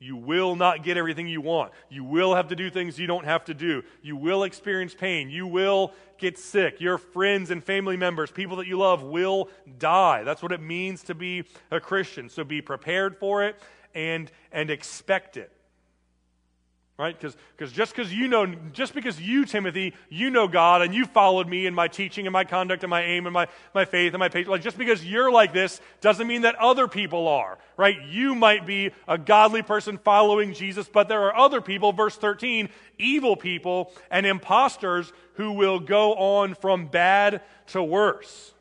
You 0.02 0.16
will 0.16 0.56
not 0.56 0.82
get 0.82 0.96
everything 0.96 1.28
you 1.28 1.40
want. 1.40 1.72
You 1.88 2.02
will 2.02 2.34
have 2.34 2.48
to 2.48 2.56
do 2.56 2.70
things 2.70 2.98
you 2.98 3.06
don't 3.06 3.24
have 3.24 3.44
to 3.44 3.54
do. 3.54 3.84
You 4.02 4.16
will 4.16 4.42
experience 4.42 4.94
pain. 4.94 5.30
You 5.30 5.46
will 5.46 5.92
get 6.18 6.36
sick. 6.38 6.80
Your 6.80 6.98
friends 6.98 7.52
and 7.52 7.62
family 7.62 7.96
members, 7.96 8.32
people 8.32 8.56
that 8.56 8.66
you 8.66 8.78
love, 8.78 9.04
will 9.04 9.48
die. 9.78 10.24
That's 10.24 10.42
what 10.42 10.50
it 10.50 10.60
means 10.60 11.04
to 11.04 11.14
be 11.14 11.44
a 11.70 11.78
Christian. 11.78 12.28
So 12.28 12.42
be 12.42 12.60
prepared 12.60 13.16
for 13.16 13.44
it 13.44 13.56
and, 13.94 14.28
and 14.50 14.70
expect 14.70 15.36
it 15.36 15.52
right? 16.98 17.18
Because 17.18 17.72
just 17.72 17.94
because 17.94 18.12
you 18.12 18.28
know 18.28 18.46
just 18.72 18.94
because 18.94 19.20
you 19.20 19.44
timothy 19.44 19.94
you 20.08 20.30
know 20.30 20.46
god 20.46 20.82
and 20.82 20.94
you 20.94 21.06
followed 21.06 21.48
me 21.48 21.66
in 21.66 21.74
my 21.74 21.88
teaching 21.88 22.26
and 22.26 22.32
my 22.32 22.44
conduct 22.44 22.82
and 22.84 22.90
my 22.90 23.02
aim 23.02 23.26
and 23.26 23.32
my, 23.32 23.48
my 23.74 23.84
faith 23.84 24.12
and 24.12 24.20
my 24.20 24.28
patience 24.28 24.50
like 24.50 24.62
just 24.62 24.78
because 24.78 25.04
you're 25.04 25.30
like 25.30 25.52
this 25.52 25.80
doesn't 26.00 26.26
mean 26.26 26.42
that 26.42 26.54
other 26.56 26.86
people 26.86 27.28
are 27.28 27.58
right? 27.76 27.96
You 28.06 28.34
might 28.34 28.66
be 28.66 28.90
a 29.08 29.16
godly 29.16 29.62
person 29.62 29.98
following 29.98 30.52
jesus 30.52 30.88
but 30.88 31.08
there 31.08 31.22
are 31.22 31.36
other 31.36 31.60
people 31.60 31.92
verse 31.92 32.16
13 32.16 32.68
evil 32.98 33.36
people 33.36 33.92
and 34.10 34.26
impostors 34.26 35.12
who 35.34 35.52
will 35.52 35.80
go 35.80 36.14
on 36.14 36.54
from 36.54 36.86
bad 36.86 37.40
to 37.68 37.82
worse 37.82 38.52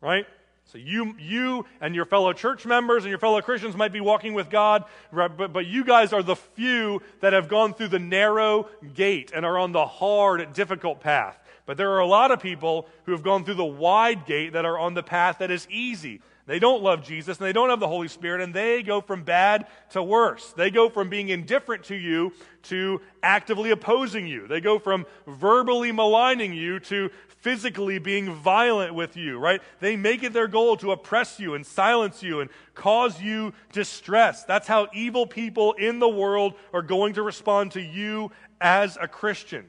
right 0.00 0.26
so 0.72 0.78
you, 0.78 1.14
you 1.18 1.66
and 1.82 1.94
your 1.94 2.06
fellow 2.06 2.32
church 2.32 2.64
members 2.64 3.04
and 3.04 3.10
your 3.10 3.18
fellow 3.18 3.42
Christians 3.42 3.76
might 3.76 3.92
be 3.92 4.00
walking 4.00 4.32
with 4.32 4.48
God, 4.48 4.84
but, 5.12 5.52
but 5.52 5.66
you 5.66 5.84
guys 5.84 6.14
are 6.14 6.22
the 6.22 6.34
few 6.34 7.02
that 7.20 7.34
have 7.34 7.46
gone 7.46 7.74
through 7.74 7.88
the 7.88 7.98
narrow 7.98 8.70
gate 8.94 9.32
and 9.34 9.44
are 9.44 9.58
on 9.58 9.72
the 9.72 9.84
hard, 9.84 10.54
difficult 10.54 11.00
path. 11.00 11.38
But 11.66 11.76
there 11.76 11.90
are 11.90 11.98
a 11.98 12.06
lot 12.06 12.30
of 12.30 12.40
people 12.40 12.88
who 13.04 13.12
have 13.12 13.22
gone 13.22 13.44
through 13.44 13.56
the 13.56 13.64
wide 13.66 14.24
gate 14.24 14.54
that 14.54 14.64
are 14.64 14.78
on 14.78 14.94
the 14.94 15.02
path 15.02 15.40
that 15.40 15.50
is 15.50 15.68
easy. 15.68 16.22
They 16.46 16.58
don't 16.58 16.82
love 16.82 17.04
Jesus 17.04 17.38
and 17.38 17.46
they 17.46 17.52
don't 17.52 17.70
have 17.70 17.80
the 17.80 17.88
Holy 17.88 18.08
Spirit, 18.08 18.42
and 18.42 18.52
they 18.52 18.82
go 18.82 19.00
from 19.00 19.22
bad 19.22 19.66
to 19.90 20.02
worse. 20.02 20.52
They 20.52 20.70
go 20.70 20.88
from 20.88 21.08
being 21.08 21.28
indifferent 21.28 21.84
to 21.84 21.94
you 21.94 22.32
to 22.64 23.00
actively 23.22 23.70
opposing 23.70 24.26
you. 24.26 24.48
They 24.48 24.60
go 24.60 24.78
from 24.78 25.06
verbally 25.26 25.92
maligning 25.92 26.52
you 26.52 26.80
to 26.80 27.10
physically 27.42 27.98
being 27.98 28.32
violent 28.32 28.94
with 28.94 29.16
you, 29.16 29.38
right? 29.38 29.60
They 29.80 29.96
make 29.96 30.22
it 30.22 30.32
their 30.32 30.46
goal 30.46 30.76
to 30.78 30.92
oppress 30.92 31.40
you 31.40 31.54
and 31.54 31.66
silence 31.66 32.22
you 32.22 32.40
and 32.40 32.50
cause 32.74 33.20
you 33.20 33.52
distress. 33.72 34.44
That's 34.44 34.68
how 34.68 34.88
evil 34.92 35.26
people 35.26 35.72
in 35.72 35.98
the 35.98 36.08
world 36.08 36.54
are 36.72 36.82
going 36.82 37.14
to 37.14 37.22
respond 37.22 37.72
to 37.72 37.82
you 37.82 38.30
as 38.60 38.96
a 39.00 39.08
Christian. 39.08 39.66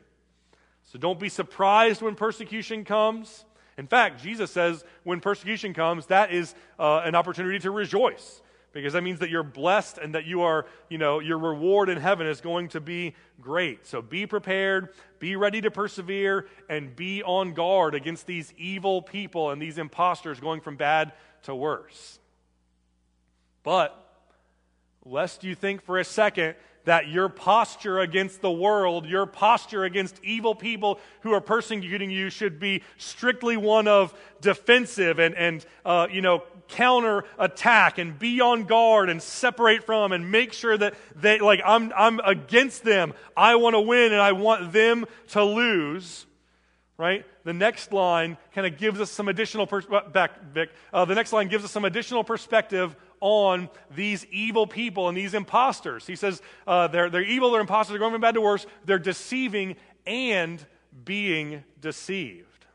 So 0.84 1.00
don't 1.00 1.20
be 1.20 1.30
surprised 1.30 2.04
when 2.04 2.14
persecution 2.14 2.86
comes. 2.86 3.46
In 3.78 3.88
fact, 3.88 4.22
Jesus 4.22 4.52
says 4.52 4.84
when 5.04 5.20
persecution 5.20 5.74
comes, 5.74 6.08
that 6.08 6.32
is 6.32 6.54
uh, 6.80 7.02
an 7.04 7.16
opportunity 7.16 7.60
to 7.60 7.72
rejoice 7.72 8.42
because 8.74 8.94
that 8.94 9.04
means 9.04 9.20
that 9.20 9.30
you're 9.30 9.44
blessed 9.44 10.00
and 10.00 10.16
that 10.16 10.26
you 10.26 10.42
are, 10.42 10.66
you 10.90 10.98
know, 10.98 11.20
your 11.20 11.38
reward 11.38 11.90
in 11.90 11.98
heaven 11.98 12.28
is 12.28 12.42
going 12.42 12.68
to 12.70 12.82
be 12.82 13.16
great. 13.40 13.86
So 13.86 14.02
be 14.02 14.26
prepared, 14.26 14.90
be 15.20 15.36
ready 15.36 15.62
to 15.62 15.72
persevere, 15.72 16.48
and 16.68 16.96
be 16.96 17.24
on 17.24 17.54
guard 17.54 17.94
against 17.94 18.26
these 18.26 18.52
evil 18.58 19.02
people 19.02 19.52
and 19.52 19.62
these 19.62 19.78
impostors 19.78 20.40
going 20.40 20.60
from 20.60 20.76
bad 20.76 21.14
to 21.44 21.56
worse. 21.56 22.20
But, 23.62 24.03
lest 25.06 25.44
you 25.44 25.56
think 25.56 25.82
for 25.82 26.00
a 26.00 26.04
second 26.04 26.56
that 26.86 27.08
your 27.08 27.30
posture 27.30 28.00
against 28.00 28.42
the 28.42 28.52
world, 28.52 29.06
your 29.06 29.26
posture 29.26 29.86
against 29.86 30.20
evil 30.24 30.54
people 30.54 31.00
who 31.22 31.34
are 31.34 31.42
persecuting 31.42 32.12
you 32.12 32.30
should 32.30 32.60
be 32.60 32.84
strictly 32.98 33.56
one 33.56 33.88
of 33.88 34.14
defensive 34.42 35.20
and, 35.20 35.36
and 35.36 35.66
uh, 35.86 36.08
you 36.12 36.22
know, 36.22 36.44
counter 36.68 37.24
attack 37.38 37.98
and 37.98 38.18
be 38.18 38.42
on 38.42 38.64
guard 38.64 39.10
and 39.10 39.22
separate 39.22 39.86
from 39.86 40.12
and 40.12 40.30
make 40.32 40.54
sure 40.54 40.78
that 40.78 40.94
they, 41.16 41.40
like, 41.40 41.62
I'm, 41.66 41.92
I'm 41.96 42.20
against 42.20 42.84
them. 42.84 43.14
I 43.36 43.56
want 43.56 43.76
to 43.76 43.82
win 43.82 44.12
and 44.12 44.22
I 44.22 44.34
want 44.34 44.74
them 44.74 45.06
to 45.30 45.44
lose. 45.44 46.26
Right? 46.98 47.26
The 47.44 47.54
next 47.54 47.92
line 47.92 48.38
kind 48.54 48.68
of 48.68 48.78
gives 48.78 49.02
us 49.02 49.10
some 49.10 49.28
additional, 49.28 49.68
pers- 49.68 49.88
back, 50.14 50.42
Vic. 50.54 50.70
Uh, 50.94 51.06
the 51.06 51.16
next 51.16 51.34
line 51.34 51.48
gives 51.48 51.66
us 51.66 51.72
some 51.72 51.86
additional 51.86 52.24
perspective 52.24 52.96
on 53.24 53.70
these 53.96 54.26
evil 54.32 54.68
people 54.68 55.08
and 55.08 55.18
these 55.18 55.34
imposters. 55.34 56.06
He 56.06 56.18
says 56.18 56.42
uh, 56.68 56.90
they're, 56.90 57.10
they're 57.10 57.24
evil, 57.24 57.52
they're 57.52 57.62
imposters, 57.62 57.94
they're 57.94 58.00
going 58.00 58.12
from 58.12 58.20
bad 58.20 58.34
to 58.34 58.42
worse, 58.42 58.66
they're 58.84 59.00
deceiving 59.00 59.78
and 60.06 60.64
being 61.06 61.64
deceived. 61.80 62.66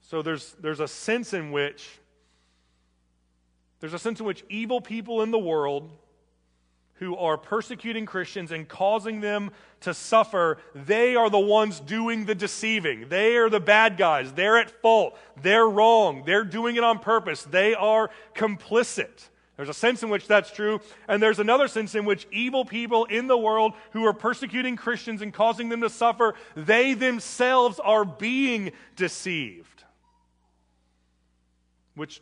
So 0.00 0.22
there's, 0.22 0.56
there's 0.58 0.80
a 0.80 0.88
sense 0.88 1.34
in 1.34 1.52
which 1.52 1.86
there's 3.80 3.92
a 3.92 3.98
sense 3.98 4.18
in 4.18 4.24
which 4.24 4.42
evil 4.48 4.80
people 4.80 5.20
in 5.20 5.30
the 5.30 5.38
world 5.38 5.90
who 6.96 7.16
are 7.16 7.36
persecuting 7.36 8.06
Christians 8.06 8.52
and 8.52 8.68
causing 8.68 9.20
them 9.20 9.50
to 9.80 9.92
suffer, 9.92 10.58
they 10.74 11.16
are 11.16 11.28
the 11.28 11.38
ones 11.38 11.80
doing 11.80 12.24
the 12.24 12.34
deceiving. 12.34 13.08
They 13.08 13.36
are 13.36 13.50
the 13.50 13.60
bad 13.60 13.96
guys. 13.96 14.32
They're 14.32 14.58
at 14.58 14.70
fault. 14.70 15.18
They're 15.42 15.68
wrong. 15.68 16.22
They're 16.24 16.44
doing 16.44 16.76
it 16.76 16.84
on 16.84 17.00
purpose. 17.00 17.42
They 17.42 17.74
are 17.74 18.10
complicit. 18.34 19.28
There's 19.56 19.68
a 19.68 19.74
sense 19.74 20.02
in 20.02 20.10
which 20.10 20.26
that's 20.26 20.50
true, 20.50 20.80
and 21.06 21.22
there's 21.22 21.38
another 21.38 21.68
sense 21.68 21.94
in 21.94 22.04
which 22.04 22.26
evil 22.32 22.64
people 22.64 23.04
in 23.04 23.28
the 23.28 23.38
world 23.38 23.74
who 23.92 24.04
are 24.04 24.12
persecuting 24.12 24.74
Christians 24.74 25.22
and 25.22 25.32
causing 25.32 25.68
them 25.68 25.80
to 25.82 25.90
suffer, 25.90 26.34
they 26.56 26.94
themselves 26.94 27.78
are 27.78 28.04
being 28.04 28.72
deceived. 28.96 29.84
Which 31.94 32.20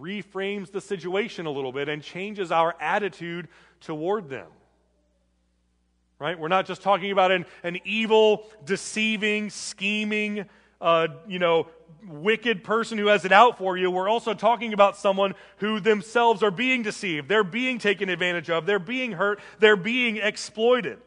reframes 0.00 0.70
the 0.70 0.80
situation 0.80 1.46
a 1.46 1.50
little 1.50 1.72
bit 1.72 1.88
and 1.88 2.02
changes 2.02 2.50
our 2.50 2.74
attitude 2.80 3.48
toward 3.80 4.28
them. 4.28 4.46
Right? 6.18 6.38
We're 6.38 6.48
not 6.48 6.66
just 6.66 6.82
talking 6.82 7.10
about 7.10 7.32
an, 7.32 7.46
an 7.64 7.78
evil, 7.84 8.46
deceiving, 8.64 9.50
scheming, 9.50 10.46
uh, 10.80 11.08
you 11.26 11.38
know, 11.38 11.66
wicked 12.06 12.64
person 12.64 12.98
who 12.98 13.06
has 13.06 13.24
it 13.24 13.32
out 13.32 13.58
for 13.58 13.76
you. 13.76 13.90
We're 13.90 14.08
also 14.08 14.34
talking 14.34 14.72
about 14.72 14.96
someone 14.96 15.34
who 15.58 15.80
themselves 15.80 16.42
are 16.42 16.50
being 16.50 16.82
deceived. 16.82 17.28
They're 17.28 17.44
being 17.44 17.78
taken 17.78 18.08
advantage 18.08 18.50
of. 18.50 18.66
They're 18.66 18.78
being 18.78 19.12
hurt. 19.12 19.40
They're 19.58 19.76
being 19.76 20.16
exploited. 20.16 20.98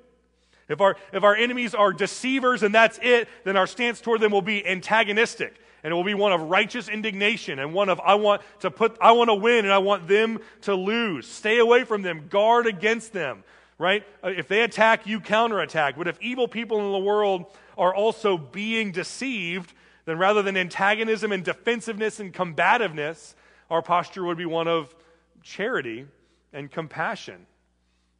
If 0.67 0.81
our, 0.81 0.95
if 1.13 1.23
our 1.23 1.35
enemies 1.35 1.75
are 1.75 1.93
deceivers 1.93 2.63
and 2.63 2.73
that's 2.73 2.99
it, 3.01 3.29
then 3.43 3.55
our 3.55 3.67
stance 3.67 4.01
toward 4.01 4.19
them 4.19 4.31
will 4.31 4.41
be 4.41 4.65
antagonistic 4.65 5.55
and 5.85 5.91
it 5.91 5.95
will 5.95 6.03
be 6.03 6.15
one 6.15 6.33
of 6.33 6.41
righteous 6.41 6.89
indignation 6.89 7.59
and 7.59 7.71
one 7.71 7.89
of 7.89 7.99
I 7.99 8.15
want 8.15 8.41
to 8.61 8.71
put 8.71 8.97
I 8.99 9.11
want 9.11 9.29
to 9.29 9.35
win 9.35 9.65
and 9.65 9.71
I 9.71 9.77
want 9.77 10.07
them 10.07 10.39
to 10.61 10.73
lose. 10.73 11.27
Stay 11.27 11.59
away 11.59 11.83
from 11.83 12.01
them, 12.01 12.25
guard 12.27 12.65
against 12.65 13.13
them, 13.13 13.43
right? 13.77 14.03
Uh, 14.23 14.29
if 14.29 14.47
they 14.47 14.63
attack, 14.63 15.05
you 15.05 15.19
counterattack. 15.19 15.95
But 15.95 16.07
if 16.07 16.19
evil 16.21 16.47
people 16.47 16.83
in 16.83 16.91
the 16.91 16.97
world 16.97 17.45
are 17.77 17.93
also 17.93 18.35
being 18.35 18.93
deceived, 18.93 19.73
then 20.05 20.17
rather 20.17 20.41
than 20.41 20.57
antagonism 20.57 21.31
and 21.31 21.45
defensiveness 21.45 22.19
and 22.19 22.33
combativeness, 22.33 23.35
our 23.69 23.83
posture 23.83 24.23
would 24.23 24.39
be 24.39 24.47
one 24.47 24.67
of 24.67 24.95
charity 25.43 26.07
and 26.51 26.71
compassion 26.71 27.45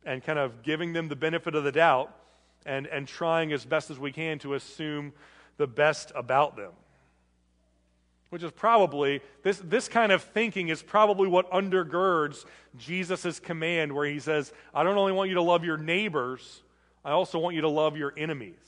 and 0.06 0.24
kind 0.24 0.38
of 0.38 0.62
giving 0.62 0.94
them 0.94 1.08
the 1.08 1.16
benefit 1.16 1.56
of 1.56 1.64
the 1.64 1.72
doubt 1.72 2.16
and, 2.64 2.86
and 2.86 3.08
trying 3.08 3.52
as 3.52 3.66
best 3.66 3.90
as 3.90 3.98
we 3.98 4.12
can 4.12 4.38
to 4.38 4.54
assume 4.54 5.14
the 5.58 5.66
best 5.66 6.12
about 6.14 6.56
them 6.56 6.74
which 8.36 8.44
is 8.44 8.52
probably, 8.52 9.22
this, 9.44 9.60
this 9.60 9.88
kind 9.88 10.12
of 10.12 10.22
thinking 10.22 10.68
is 10.68 10.84
probably 10.84 11.30
what 11.30 11.50
undergirds 11.52 12.44
Jesus' 12.78 13.40
command, 13.40 13.94
where 13.94 14.06
he 14.06 14.20
says, 14.20 14.52
I 14.74 14.84
don't 14.84 14.98
only 14.98 15.14
want 15.14 15.30
you 15.30 15.36
to 15.36 15.42
love 15.42 15.64
your 15.64 15.78
neighbors, 15.78 16.62
I 17.06 17.12
also 17.12 17.40
want 17.40 17.56
you 17.56 17.62
to 17.62 17.70
love 17.70 17.96
your 17.96 18.14
enemies. 18.18 18.60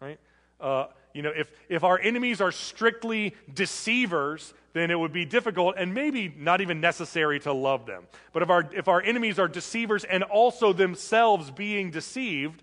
Right? 0.00 0.18
Uh, 0.58 0.86
you 1.12 1.20
know, 1.20 1.32
if, 1.36 1.52
if 1.68 1.84
our 1.84 2.00
enemies 2.00 2.40
are 2.40 2.50
strictly 2.50 3.34
deceivers, 3.52 4.54
then 4.72 4.90
it 4.90 4.98
would 4.98 5.12
be 5.12 5.26
difficult 5.26 5.74
and 5.76 5.92
maybe 5.92 6.34
not 6.34 6.62
even 6.62 6.80
necessary 6.80 7.38
to 7.40 7.52
love 7.52 7.84
them. 7.84 8.04
But 8.32 8.42
if 8.42 8.48
our, 8.48 8.70
if 8.74 8.88
our 8.88 9.02
enemies 9.02 9.38
are 9.38 9.48
deceivers 9.48 10.04
and 10.04 10.22
also 10.22 10.72
themselves 10.72 11.50
being 11.50 11.90
deceived, 11.90 12.62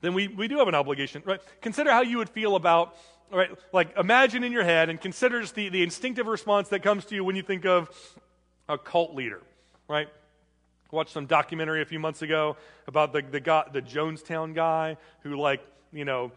then 0.00 0.14
we, 0.14 0.28
we 0.28 0.46
do 0.46 0.58
have 0.58 0.68
an 0.68 0.76
obligation, 0.76 1.24
right? 1.26 1.40
Consider 1.60 1.90
how 1.90 2.02
you 2.02 2.18
would 2.18 2.28
feel 2.28 2.54
about 2.54 2.94
right? 3.30 3.50
Like 3.72 3.96
imagine 3.96 4.44
in 4.44 4.52
your 4.52 4.64
head 4.64 4.88
and 4.88 5.00
consider 5.00 5.40
just 5.40 5.54
the, 5.54 5.68
the 5.68 5.82
instinctive 5.82 6.26
response 6.26 6.68
that 6.70 6.82
comes 6.82 7.04
to 7.06 7.14
you 7.14 7.24
when 7.24 7.36
you 7.36 7.42
think 7.42 7.64
of 7.64 7.90
a 8.68 8.78
cult 8.78 9.14
leader, 9.14 9.42
right? 9.88 10.08
watched 10.92 11.12
some 11.12 11.26
documentary 11.26 11.82
a 11.82 11.84
few 11.84 11.98
months 11.98 12.22
ago 12.22 12.56
about 12.86 13.12
the, 13.12 13.22
the, 13.22 13.40
guy, 13.40 13.64
the 13.72 13.82
Jonestown 13.82 14.54
guy 14.54 14.96
who, 15.20 15.36
like, 15.36 15.60
you 15.92 16.04
know, 16.04 16.32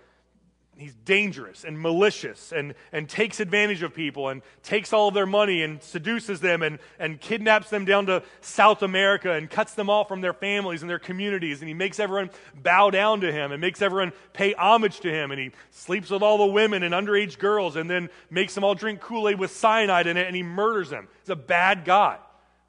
he's 0.79 0.95
dangerous 1.05 1.63
and 1.63 1.79
malicious 1.79 2.51
and, 2.51 2.73
and 2.91 3.09
takes 3.09 3.39
advantage 3.39 3.83
of 3.83 3.93
people 3.93 4.29
and 4.29 4.41
takes 4.63 4.93
all 4.93 5.09
of 5.09 5.13
their 5.13 5.25
money 5.25 5.61
and 5.63 5.81
seduces 5.83 6.39
them 6.39 6.61
and, 6.61 6.79
and 6.99 7.19
kidnaps 7.19 7.69
them 7.69 7.85
down 7.85 8.05
to 8.05 8.23
South 8.41 8.81
America 8.81 9.31
and 9.31 9.49
cuts 9.49 9.73
them 9.73 9.89
off 9.89 10.07
from 10.07 10.21
their 10.21 10.33
families 10.33 10.81
and 10.81 10.89
their 10.89 10.99
communities. 10.99 11.59
And 11.59 11.67
he 11.67 11.73
makes 11.73 11.99
everyone 11.99 12.29
bow 12.53 12.89
down 12.89 13.21
to 13.21 13.31
him 13.31 13.51
and 13.51 13.59
makes 13.59 13.81
everyone 13.81 14.13
pay 14.33 14.53
homage 14.53 15.01
to 15.01 15.11
him. 15.11 15.31
And 15.31 15.39
he 15.39 15.51
sleeps 15.71 16.09
with 16.09 16.21
all 16.21 16.37
the 16.37 16.45
women 16.45 16.83
and 16.83 16.93
underage 16.93 17.39
girls 17.39 17.75
and 17.75 17.89
then 17.89 18.09
makes 18.29 18.55
them 18.55 18.63
all 18.63 18.75
drink 18.75 19.01
Kool 19.01 19.27
Aid 19.29 19.39
with 19.39 19.51
cyanide 19.51 20.07
in 20.07 20.17
it 20.17 20.27
and 20.27 20.35
he 20.35 20.43
murders 20.43 20.89
them. 20.89 21.07
He's 21.21 21.29
a 21.29 21.35
bad 21.35 21.85
guy. 21.85 22.17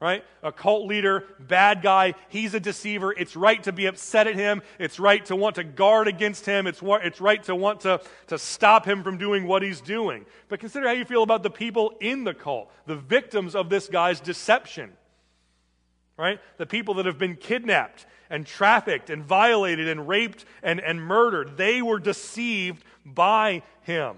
Right? 0.01 0.25
A 0.41 0.51
cult 0.51 0.87
leader, 0.87 1.25
bad 1.39 1.83
guy, 1.83 2.15
he's 2.27 2.55
a 2.55 2.59
deceiver. 2.59 3.13
It's 3.13 3.35
right 3.35 3.61
to 3.63 3.71
be 3.71 3.85
upset 3.85 4.25
at 4.25 4.35
him. 4.35 4.63
It's 4.79 4.99
right 4.99 5.23
to 5.27 5.35
want 5.35 5.55
to 5.55 5.63
guard 5.63 6.07
against 6.07 6.45
him. 6.45 6.65
It's, 6.65 6.81
it's 6.83 7.21
right 7.21 7.41
to 7.43 7.55
want 7.55 7.81
to, 7.81 8.01
to 8.27 8.39
stop 8.39 8.83
him 8.85 9.03
from 9.03 9.19
doing 9.19 9.45
what 9.45 9.61
he's 9.61 9.79
doing. 9.79 10.25
But 10.49 10.59
consider 10.59 10.87
how 10.87 10.93
you 10.93 11.05
feel 11.05 11.21
about 11.21 11.43
the 11.43 11.51
people 11.51 11.93
in 12.01 12.23
the 12.23 12.33
cult, 12.33 12.71
the 12.87 12.95
victims 12.95 13.55
of 13.55 13.69
this 13.69 13.87
guy's 13.87 14.19
deception, 14.19 14.91
right? 16.17 16.39
The 16.57 16.65
people 16.65 16.95
that 16.95 17.05
have 17.05 17.19
been 17.19 17.35
kidnapped 17.35 18.07
and 18.31 18.47
trafficked 18.47 19.11
and 19.11 19.23
violated 19.23 19.87
and 19.87 20.07
raped 20.07 20.45
and, 20.63 20.79
and 20.79 20.99
murdered. 20.99 21.57
They 21.57 21.83
were 21.83 21.99
deceived 21.99 22.83
by 23.05 23.61
him. 23.83 24.15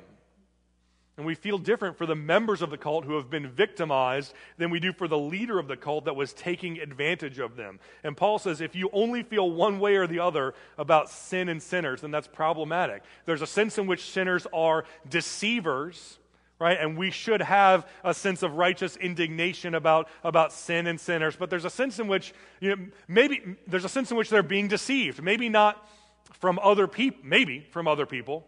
And 1.16 1.28
we 1.28 1.36
feel 1.36 1.60
different 1.60 1.96
for 1.96 2.08
the 2.08 2.16
members 2.16 2.64
of 2.64 2.72
the 2.72 2.78
cult 2.78 3.06
who 3.06 3.16
have 3.18 3.30
been 3.30 3.48
victimized 3.48 4.34
than 4.58 4.72
we 4.72 4.80
do 4.80 4.92
for 4.92 5.08
the 5.08 5.18
leader 5.18 5.60
of 5.60 5.68
the 5.68 5.78
cult 5.78 6.06
that 6.06 6.16
was 6.16 6.34
taking 6.34 6.80
advantage 6.80 7.38
of 7.38 7.56
them. 7.56 7.80
And 8.04 8.18
Paul 8.18 8.40
says 8.40 8.62
if 8.62 8.76
you 8.76 8.90
only 8.92 9.22
feel 9.22 9.52
one 9.52 9.80
way 9.80 9.96
or 9.96 10.08
the 10.08 10.20
other 10.20 10.56
about 10.76 11.12
sin 11.12 11.50
and 11.50 11.62
sinners, 11.62 12.02
then 12.02 12.10
that's 12.10 12.28
problematic. 12.28 13.04
There's 13.26 13.44
a 13.44 13.48
sense 13.48 13.78
in 13.78 13.86
which 13.86 14.10
sinners 14.10 14.48
are 14.52 14.86
deceivers, 15.08 16.18
right? 16.58 16.80
And 16.80 16.98
we 16.98 17.12
should 17.12 17.44
have 17.44 17.88
a 18.04 18.16
sense 18.16 18.42
of 18.42 18.56
righteous 18.56 18.98
indignation 18.98 19.76
about, 19.76 20.10
about 20.24 20.52
sin 20.52 20.88
and 20.88 21.00
sinners. 21.00 21.36
But 21.36 21.52
there's 21.52 21.66
a 21.66 21.70
sense 21.70 22.00
in 22.00 22.08
which, 22.08 22.34
you 22.60 22.76
know, 22.76 22.86
maybe 23.08 23.56
there's 23.68 23.86
a 23.86 23.90
sense 23.90 24.10
in 24.10 24.18
which 24.18 24.32
they're 24.32 24.42
being 24.42 24.68
deceived. 24.68 25.22
Maybe 25.22 25.48
not 25.48 25.88
from 26.32 26.58
other 26.58 26.88
people, 26.88 27.20
maybe 27.24 27.68
from 27.70 27.88
other 27.88 28.08
people. 28.08 28.48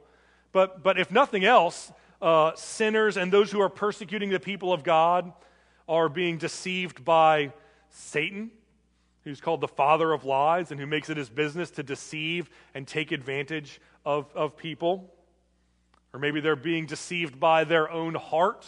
But, 0.51 0.81
but 0.81 0.97
if 0.97 1.11
nothing 1.11 1.45
else, 1.45 1.91
uh, 2.25 2.55
sinners 2.55 3.17
and 3.17 3.31
those 3.31 3.51
who 3.51 3.61
are 3.61 3.69
persecuting 3.69 4.31
the 4.31 4.39
people 4.39 4.73
of 4.73 4.83
God 4.83 5.31
are 5.87 6.09
being 6.09 6.39
deceived 6.39 7.05
by 7.05 7.53
Satan, 7.89 8.49
who's 9.23 9.39
called 9.39 9.61
the 9.61 9.67
father 9.67 10.11
of 10.11 10.25
lies 10.25 10.71
and 10.71 10.79
who 10.79 10.87
makes 10.87 11.11
it 11.11 11.17
his 11.17 11.29
business 11.29 11.69
to 11.69 11.83
deceive 11.83 12.49
and 12.73 12.87
take 12.87 13.11
advantage 13.11 13.79
of, 14.03 14.25
of 14.33 14.57
people. 14.57 15.13
Or 16.13 16.19
maybe 16.19 16.39
they're 16.39 16.55
being 16.55 16.87
deceived 16.87 17.39
by 17.39 17.63
their 17.63 17.91
own 17.91 18.15
heart 18.15 18.65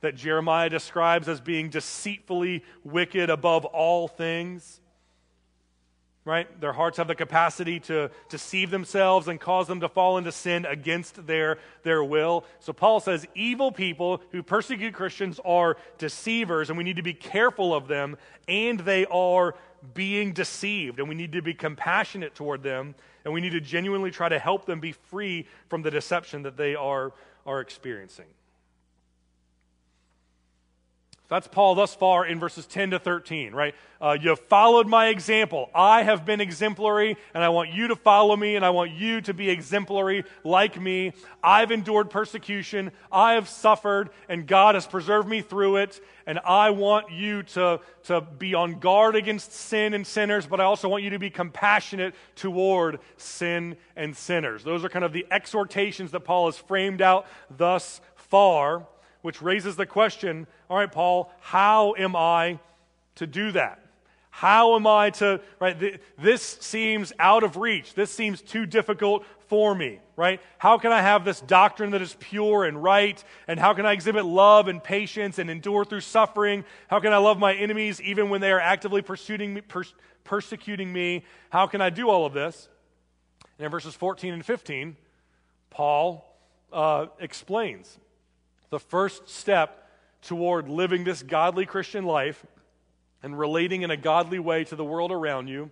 that 0.00 0.16
Jeremiah 0.16 0.68
describes 0.68 1.28
as 1.28 1.40
being 1.40 1.70
deceitfully 1.70 2.64
wicked 2.82 3.30
above 3.30 3.64
all 3.64 4.08
things 4.08 4.80
right? 6.28 6.60
Their 6.60 6.74
hearts 6.74 6.98
have 6.98 7.08
the 7.08 7.14
capacity 7.14 7.80
to 7.80 8.10
deceive 8.28 8.70
themselves 8.70 9.28
and 9.28 9.40
cause 9.40 9.66
them 9.66 9.80
to 9.80 9.88
fall 9.88 10.18
into 10.18 10.30
sin 10.30 10.66
against 10.66 11.26
their, 11.26 11.56
their 11.84 12.04
will. 12.04 12.44
So 12.60 12.74
Paul 12.74 13.00
says 13.00 13.26
evil 13.34 13.72
people 13.72 14.20
who 14.30 14.42
persecute 14.42 14.92
Christians 14.92 15.40
are 15.42 15.78
deceivers, 15.96 16.68
and 16.68 16.76
we 16.76 16.84
need 16.84 16.96
to 16.96 17.02
be 17.02 17.14
careful 17.14 17.74
of 17.74 17.88
them, 17.88 18.18
and 18.46 18.78
they 18.80 19.06
are 19.06 19.54
being 19.94 20.34
deceived, 20.34 21.00
and 21.00 21.08
we 21.08 21.14
need 21.14 21.32
to 21.32 21.40
be 21.40 21.54
compassionate 21.54 22.34
toward 22.34 22.62
them, 22.62 22.94
and 23.24 23.32
we 23.32 23.40
need 23.40 23.52
to 23.52 23.60
genuinely 23.62 24.10
try 24.10 24.28
to 24.28 24.38
help 24.38 24.66
them 24.66 24.80
be 24.80 24.92
free 24.92 25.46
from 25.70 25.80
the 25.80 25.90
deception 25.90 26.42
that 26.42 26.58
they 26.58 26.74
are, 26.74 27.14
are 27.46 27.60
experiencing. 27.60 28.26
That's 31.28 31.46
Paul 31.46 31.74
thus 31.74 31.94
far 31.94 32.24
in 32.24 32.40
verses 32.40 32.64
10 32.64 32.92
to 32.92 32.98
13, 32.98 33.54
right? 33.54 33.74
Uh, 34.00 34.16
you 34.18 34.30
have 34.30 34.40
followed 34.40 34.86
my 34.86 35.08
example. 35.08 35.68
I 35.74 36.02
have 36.02 36.24
been 36.24 36.40
exemplary, 36.40 37.18
and 37.34 37.44
I 37.44 37.50
want 37.50 37.70
you 37.70 37.88
to 37.88 37.96
follow 37.96 38.34
me, 38.34 38.56
and 38.56 38.64
I 38.64 38.70
want 38.70 38.92
you 38.92 39.20
to 39.20 39.34
be 39.34 39.50
exemplary 39.50 40.24
like 40.42 40.80
me. 40.80 41.12
I've 41.42 41.70
endured 41.70 42.08
persecution. 42.08 42.92
I 43.12 43.34
have 43.34 43.46
suffered, 43.46 44.08
and 44.30 44.46
God 44.46 44.74
has 44.74 44.86
preserved 44.86 45.28
me 45.28 45.42
through 45.42 45.76
it. 45.76 46.00
And 46.26 46.38
I 46.46 46.70
want 46.70 47.12
you 47.12 47.42
to, 47.42 47.80
to 48.04 48.22
be 48.22 48.54
on 48.54 48.78
guard 48.78 49.14
against 49.14 49.52
sin 49.52 49.92
and 49.92 50.06
sinners, 50.06 50.46
but 50.46 50.62
I 50.62 50.64
also 50.64 50.88
want 50.88 51.04
you 51.04 51.10
to 51.10 51.18
be 51.18 51.28
compassionate 51.28 52.14
toward 52.36 53.00
sin 53.18 53.76
and 53.96 54.16
sinners. 54.16 54.64
Those 54.64 54.82
are 54.82 54.88
kind 54.88 55.04
of 55.04 55.12
the 55.12 55.26
exhortations 55.30 56.10
that 56.12 56.20
Paul 56.20 56.46
has 56.46 56.56
framed 56.56 57.02
out 57.02 57.26
thus 57.50 58.00
far 58.14 58.86
which 59.22 59.42
raises 59.42 59.76
the 59.76 59.86
question 59.86 60.46
all 60.70 60.76
right, 60.76 60.90
Paul, 60.90 61.32
how 61.40 61.94
am 61.96 62.14
I 62.14 62.58
to 63.16 63.26
do 63.26 63.52
that? 63.52 63.80
How 64.30 64.76
am 64.76 64.86
I 64.86 65.10
to, 65.10 65.40
right? 65.58 65.78
Th- 65.78 66.00
this 66.16 66.42
seems 66.60 67.12
out 67.18 67.42
of 67.42 67.56
reach. 67.56 67.94
This 67.94 68.10
seems 68.10 68.40
too 68.40 68.66
difficult 68.66 69.24
for 69.48 69.74
me, 69.74 69.98
right? 70.14 70.40
How 70.58 70.78
can 70.78 70.92
I 70.92 71.00
have 71.00 71.24
this 71.24 71.40
doctrine 71.40 71.90
that 71.90 72.02
is 72.02 72.16
pure 72.20 72.64
and 72.64 72.80
right? 72.80 73.22
And 73.48 73.58
how 73.58 73.74
can 73.74 73.86
I 73.86 73.92
exhibit 73.92 74.24
love 74.24 74.68
and 74.68 74.84
patience 74.84 75.38
and 75.38 75.50
endure 75.50 75.84
through 75.84 76.02
suffering? 76.02 76.64
How 76.88 77.00
can 77.00 77.12
I 77.12 77.16
love 77.16 77.38
my 77.38 77.54
enemies 77.54 78.00
even 78.02 78.28
when 78.28 78.40
they 78.40 78.52
are 78.52 78.60
actively 78.60 79.02
pursuing 79.02 79.54
me, 79.54 79.62
per- 79.62 79.84
persecuting 80.22 80.92
me? 80.92 81.24
How 81.50 81.66
can 81.66 81.80
I 81.80 81.90
do 81.90 82.08
all 82.08 82.26
of 82.26 82.34
this? 82.34 82.68
And 83.58 83.64
in 83.64 83.70
verses 83.70 83.94
14 83.94 84.34
and 84.34 84.44
15, 84.44 84.96
Paul 85.70 86.24
uh, 86.72 87.06
explains 87.18 87.98
the 88.70 88.80
first 88.80 89.28
step 89.28 89.88
toward 90.22 90.68
living 90.68 91.04
this 91.04 91.22
godly 91.22 91.66
Christian 91.66 92.04
life 92.04 92.44
and 93.22 93.38
relating 93.38 93.82
in 93.82 93.90
a 93.90 93.96
godly 93.96 94.38
way 94.38 94.64
to 94.64 94.76
the 94.76 94.84
world 94.84 95.12
around 95.12 95.48
you 95.48 95.70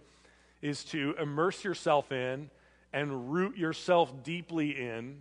is 0.63 0.85
to 0.85 1.15
immerse 1.21 1.65
yourself 1.65 2.11
in 2.13 2.51
and 2.93 3.33
root 3.33 3.57
yourself 3.57 4.23
deeply 4.23 4.71
in 4.71 5.19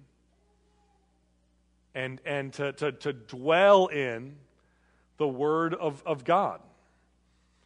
and, 1.94 2.22
and 2.26 2.54
to, 2.54 2.74
to, 2.74 2.92
to 2.92 3.14
dwell 3.14 3.88
in 3.88 4.36
the 5.18 5.28
Word 5.28 5.74
of, 5.74 6.04
of 6.06 6.24
God. 6.24 6.60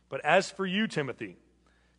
But 0.10 0.24
as 0.26 0.50
for 0.50 0.66
you, 0.66 0.88
Timothy, 0.88 1.36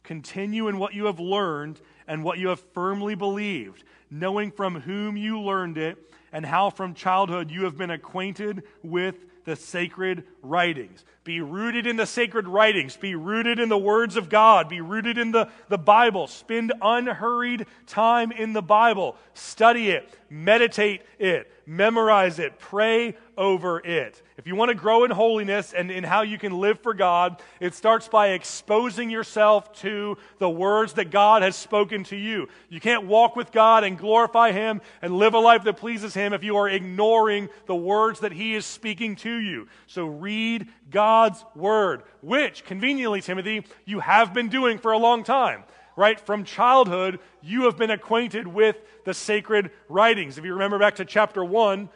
continue 0.03 0.68
in 0.68 0.79
what 0.79 0.94
you 0.94 1.07
have 1.07 1.20
learned 1.20 1.81
and 2.07 2.25
what 2.25 2.38
you 2.38 2.49
have 2.49 2.61
firmly 2.73 3.14
believed, 3.14 3.85
knowing 4.11 4.51
from 4.51 4.81
whom 4.81 5.16
you 5.16 5.40
learned 5.40 5.79
it 5.79 5.99
and 6.33 6.47
how 6.47 6.71
from 6.71 6.95
childhood 6.95 7.51
you 7.51 7.64
have 7.64 7.77
been 7.77 7.90
acquainted 7.90 8.62
with 8.83 9.16
the 9.45 9.57
sacred 9.57 10.25
writings. 10.43 11.05
Be 11.25 11.40
rooted 11.40 11.87
in 11.87 11.97
the 11.97 12.07
sacred 12.07 12.47
writings. 12.47 12.97
Be 12.97 13.14
rooted 13.14 13.59
in 13.59 13.69
the 13.69 13.79
words 13.79 14.16
of 14.16 14.29
God. 14.29 14.69
Be 14.69 14.81
rooted 14.81 15.19
in 15.19 15.33
the, 15.33 15.49
the 15.69 15.79
Bible. 15.79 16.27
Spend 16.27 16.73
unhurried 16.81 17.66
time 17.87 18.33
in 18.33 18.53
the 18.53 18.62
Bible. 18.62 19.16
Study 19.35 19.90
it. 19.90 20.09
Meditate 20.29 21.03
it. 21.19 21.51
Memorize 21.66 22.38
it. 22.38 22.59
Pray 22.59 23.16
over 23.40 23.81
it. 23.81 24.22
If 24.37 24.46
you 24.46 24.55
want 24.55 24.68
to 24.68 24.74
grow 24.74 25.05
in 25.05 25.11
holiness 25.11 25.72
and 25.72 25.90
in 25.90 26.05
how 26.05 26.20
you 26.20 26.37
can 26.37 26.61
live 26.61 26.79
for 26.81 26.92
God, 26.92 27.42
it 27.59 27.74
starts 27.74 28.07
by 28.07 28.29
exposing 28.29 29.09
yourself 29.09 29.72
to 29.81 30.18
the 30.38 30.50
words 30.50 30.92
that 30.92 31.11
God 31.11 31.40
has 31.40 31.57
spoken 31.57 32.05
to 32.05 32.16
you. 32.16 32.48
You 32.68 32.81
can't 32.81 33.07
walk 33.07 33.37
with 33.37 33.50
God 33.50 33.83
and 33.83 33.96
glorify 33.96 34.53
Him 34.53 34.83
and 35.00 35.16
live 35.16 35.33
a 35.33 35.38
life 35.38 35.64
that 35.64 35.79
pleases 35.79 36.12
Him 36.12 36.35
if 36.35 36.44
you 36.44 36.59
are 36.59 36.68
ignoring 36.68 37.48
the 37.64 37.74
words 37.74 38.20
that 38.20 38.33
He 38.33 38.55
is 38.55 38.66
speaking 38.66 39.16
to 39.16 39.35
you. 39.35 39.68
So 39.87 40.05
read 40.05 40.68
God's 40.90 41.42
Word, 41.57 42.03
which, 42.20 42.64
conveniently, 42.66 43.22
Timothy, 43.22 43.64
you 43.87 44.00
have 44.00 44.35
been 44.35 44.50
doing 44.50 44.76
for 44.76 44.92
a 44.92 44.98
long 44.98 45.24
time 45.24 45.64
right? 45.96 46.18
From 46.18 46.44
childhood, 46.44 47.18
you 47.42 47.64
have 47.64 47.76
been 47.76 47.90
acquainted 47.90 48.46
with 48.46 48.76
the 49.05 49.12
sacred 49.12 49.70
writings. 49.87 50.38
If 50.38 50.46
you 50.46 50.55
remember 50.55 50.79
back 50.79 50.94
to 50.94 51.05
chapter 51.05 51.44
1, 51.44 51.90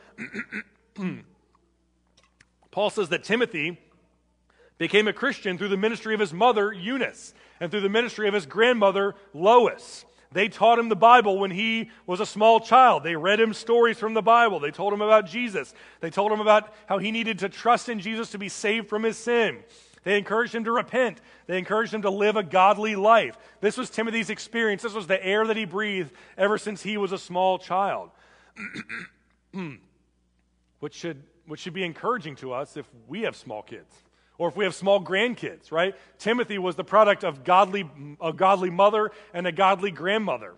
Paul 2.74 2.90
says 2.90 3.10
that 3.10 3.22
Timothy 3.22 3.78
became 4.78 5.06
a 5.06 5.12
Christian 5.12 5.56
through 5.56 5.68
the 5.68 5.76
ministry 5.76 6.12
of 6.12 6.18
his 6.18 6.32
mother, 6.32 6.72
Eunice, 6.72 7.32
and 7.60 7.70
through 7.70 7.82
the 7.82 7.88
ministry 7.88 8.26
of 8.26 8.34
his 8.34 8.46
grandmother, 8.46 9.14
Lois. 9.32 10.04
They 10.32 10.48
taught 10.48 10.80
him 10.80 10.88
the 10.88 10.96
Bible 10.96 11.38
when 11.38 11.52
he 11.52 11.90
was 12.04 12.18
a 12.18 12.26
small 12.26 12.58
child. 12.58 13.04
They 13.04 13.14
read 13.14 13.38
him 13.38 13.54
stories 13.54 13.96
from 13.96 14.14
the 14.14 14.22
Bible. 14.22 14.58
They 14.58 14.72
told 14.72 14.92
him 14.92 15.02
about 15.02 15.28
Jesus. 15.28 15.72
They 16.00 16.10
told 16.10 16.32
him 16.32 16.40
about 16.40 16.74
how 16.87 16.98
he 16.98 17.12
needed 17.12 17.38
to 17.38 17.48
trust 17.48 17.88
in 17.88 18.00
Jesus 18.00 18.32
to 18.32 18.38
be 18.38 18.48
saved 18.48 18.88
from 18.88 19.04
his 19.04 19.16
sin. 19.16 19.62
They 20.02 20.18
encouraged 20.18 20.52
him 20.52 20.64
to 20.64 20.72
repent. 20.72 21.20
They 21.46 21.58
encouraged 21.58 21.94
him 21.94 22.02
to 22.02 22.10
live 22.10 22.34
a 22.34 22.42
godly 22.42 22.96
life. 22.96 23.38
This 23.60 23.76
was 23.76 23.88
Timothy's 23.88 24.30
experience. 24.30 24.82
This 24.82 24.94
was 24.94 25.06
the 25.06 25.24
air 25.24 25.46
that 25.46 25.56
he 25.56 25.64
breathed 25.64 26.10
ever 26.37 26.58
since 26.58 26.82
he 26.82 26.96
was 26.96 27.12
a 27.12 27.18
small 27.18 27.56
child. 27.56 28.10
which 30.80 30.94
should 30.94 31.22
which 31.46 31.61
should 31.61 31.74
be 31.74 31.85
encouraging 31.85 32.37
to 32.37 32.52
us 32.52 32.76
if 32.76 32.87
we 33.07 33.22
have 33.22 33.37
small 33.37 33.62
kids 33.62 33.94
or 34.38 34.48
if 34.48 34.57
we 34.57 34.64
have 34.64 34.74
small 34.74 35.02
grandkids, 35.02 35.70
right? 35.70 35.94
Timothy 36.18 36.59
was 36.59 36.76
the 36.76 36.85
product 36.85 37.24
of 37.24 37.44
godly, 37.44 37.88
a 38.20 38.33
godly 38.33 38.70
mother 38.70 39.11
and 39.33 39.46
a 39.46 39.52
godly 39.52 39.90
grandmother. 39.90 40.54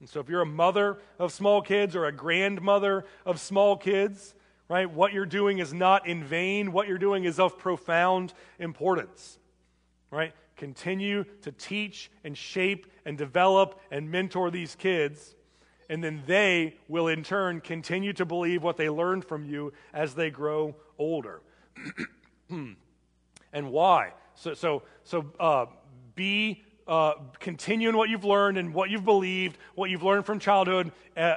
And 0.00 0.08
so 0.08 0.20
if 0.20 0.28
you're 0.28 0.42
a 0.42 0.46
mother 0.46 0.98
of 1.18 1.32
small 1.32 1.62
kids 1.62 1.96
or 1.96 2.04
a 2.04 2.12
grandmother 2.12 3.06
of 3.24 3.40
small 3.40 3.76
kids, 3.76 4.34
right, 4.68 4.90
what 4.90 5.12
you're 5.12 5.24
doing 5.24 5.58
is 5.58 5.72
not 5.72 6.06
in 6.06 6.22
vain. 6.22 6.72
What 6.72 6.88
you're 6.88 6.98
doing 6.98 7.24
is 7.24 7.40
of 7.40 7.58
profound 7.58 8.34
importance, 8.58 9.38
right? 10.10 10.34
Continue 10.56 11.24
to 11.42 11.52
teach 11.52 12.10
and 12.22 12.36
shape 12.36 12.86
and 13.06 13.16
develop 13.16 13.80
and 13.90 14.10
mentor 14.10 14.50
these 14.50 14.74
kids 14.74 15.34
and 15.88 16.02
then 16.02 16.22
they 16.26 16.76
will 16.88 17.08
in 17.08 17.22
turn 17.22 17.60
continue 17.60 18.12
to 18.14 18.24
believe 18.24 18.62
what 18.62 18.76
they 18.76 18.88
learned 18.88 19.24
from 19.24 19.44
you 19.44 19.72
as 19.92 20.14
they 20.14 20.30
grow 20.30 20.74
older. 20.98 21.40
and 22.50 22.76
why? 23.52 24.12
So, 24.34 24.54
so, 24.54 24.82
so 25.04 25.26
uh, 25.38 25.66
be 26.14 26.63
uh, 26.86 27.14
continue 27.40 27.88
in 27.88 27.96
what 27.96 28.10
you've 28.10 28.24
learned 28.24 28.58
and 28.58 28.74
what 28.74 28.90
you've 28.90 29.04
believed, 29.04 29.56
what 29.74 29.88
you've 29.88 30.02
learned 30.02 30.26
from 30.26 30.38
childhood, 30.38 30.92
uh, 31.16 31.36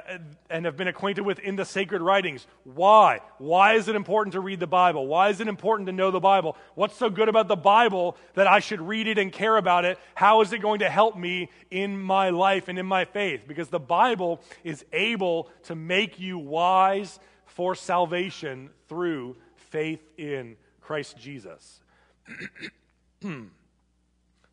and 0.50 0.64
have 0.64 0.76
been 0.76 0.88
acquainted 0.88 1.22
with 1.22 1.38
in 1.38 1.56
the 1.56 1.64
sacred 1.64 2.02
writings. 2.02 2.46
Why? 2.64 3.20
Why 3.38 3.74
is 3.74 3.88
it 3.88 3.96
important 3.96 4.34
to 4.34 4.40
read 4.40 4.60
the 4.60 4.66
Bible? 4.66 5.06
Why 5.06 5.30
is 5.30 5.40
it 5.40 5.48
important 5.48 5.86
to 5.86 5.92
know 5.92 6.10
the 6.10 6.20
Bible? 6.20 6.56
What's 6.74 6.96
so 6.96 7.08
good 7.08 7.28
about 7.28 7.48
the 7.48 7.56
Bible 7.56 8.16
that 8.34 8.46
I 8.46 8.58
should 8.58 8.80
read 8.80 9.06
it 9.06 9.16
and 9.16 9.32
care 9.32 9.56
about 9.56 9.84
it? 9.84 9.98
How 10.14 10.42
is 10.42 10.52
it 10.52 10.60
going 10.60 10.80
to 10.80 10.90
help 10.90 11.16
me 11.16 11.50
in 11.70 11.98
my 11.98 12.30
life 12.30 12.68
and 12.68 12.78
in 12.78 12.86
my 12.86 13.04
faith? 13.06 13.44
Because 13.48 13.68
the 13.68 13.80
Bible 13.80 14.42
is 14.64 14.84
able 14.92 15.48
to 15.64 15.74
make 15.74 16.20
you 16.20 16.38
wise 16.38 17.18
for 17.46 17.74
salvation 17.74 18.70
through 18.88 19.36
faith 19.56 20.02
in 20.18 20.56
Christ 20.80 21.16
Jesus. 21.18 21.80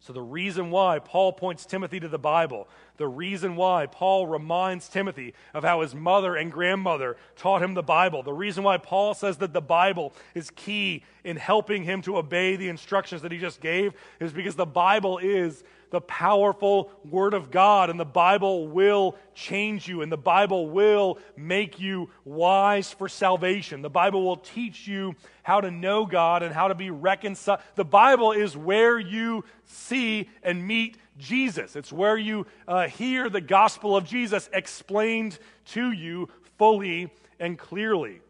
So, 0.06 0.14
the 0.14 0.22
reason 0.22 0.70
why 0.70 1.00
Paul 1.00 1.34
points 1.34 1.66
Timothy 1.66 2.00
to 2.00 2.08
the 2.08 2.20
Bible, 2.20 2.68
the 2.98 3.08
reason 3.08 3.56
why 3.56 3.86
Paul 3.86 4.28
reminds 4.28 4.88
Timothy 4.88 5.34
of 5.54 5.64
how 5.64 5.82
his 5.82 5.94
mother 5.94 6.36
and 6.36 6.52
grandmother 6.52 7.18
taught 7.36 7.62
him 7.62 7.74
the 7.74 7.84
Bible, 7.84 8.24
the 8.24 8.34
reason 8.34 8.64
why 8.64 8.78
Paul 8.78 9.14
says 9.14 9.38
that 9.38 9.54
the 9.54 9.62
Bible 9.62 10.14
is 10.34 10.50
key 10.52 11.04
in 11.24 11.38
helping 11.38 11.84
him 11.84 12.02
to 12.04 12.18
obey 12.18 12.56
the 12.56 12.70
instructions 12.70 13.22
that 13.24 13.32
he 13.32 13.38
just 13.38 13.60
gave 13.60 13.94
is 14.20 14.32
because 14.32 14.56
the 14.56 14.66
Bible 14.66 15.18
is 15.18 15.64
the 15.92 16.02
powerful 16.02 16.92
Word 17.10 17.34
of 17.34 17.52
God, 17.52 17.90
and 17.90 18.00
the 18.00 18.06
Bible 18.06 18.68
will 18.68 19.16
change 19.34 19.88
you, 19.88 20.02
and 20.02 20.12
the 20.12 20.18
Bible 20.18 20.68
will 20.68 21.20
make 21.38 21.80
you 21.80 22.10
wise 22.26 22.92
for 22.92 23.08
salvation. 23.08 23.82
The 23.82 23.90
Bible 23.90 24.24
will 24.24 24.38
teach 24.38 24.88
you 24.88 25.16
how 25.44 25.62
to 25.62 25.72
know 25.72 26.06
God 26.06 26.44
and 26.44 26.54
how 26.54 26.68
to 26.68 26.76
be 26.76 26.90
reconciled. 26.90 27.60
The 27.76 27.86
Bible 27.86 28.32
is 28.34 28.58
where 28.58 29.00
you 29.00 29.46
see 29.66 30.30
and 30.44 30.68
meet 30.68 30.98
Jesus, 31.18 31.76
it's 31.76 31.94
where 31.94 32.18
you 32.18 32.46
uh, 32.68 32.88
hear 32.88 33.30
the 33.30 33.42
gospel 33.42 33.96
of 33.96 34.06
Jesus 34.06 34.50
explained 34.52 35.40
to 35.68 35.92
you 35.92 36.30
fully 36.58 37.12
and 37.40 37.58
clearly. 37.58 38.22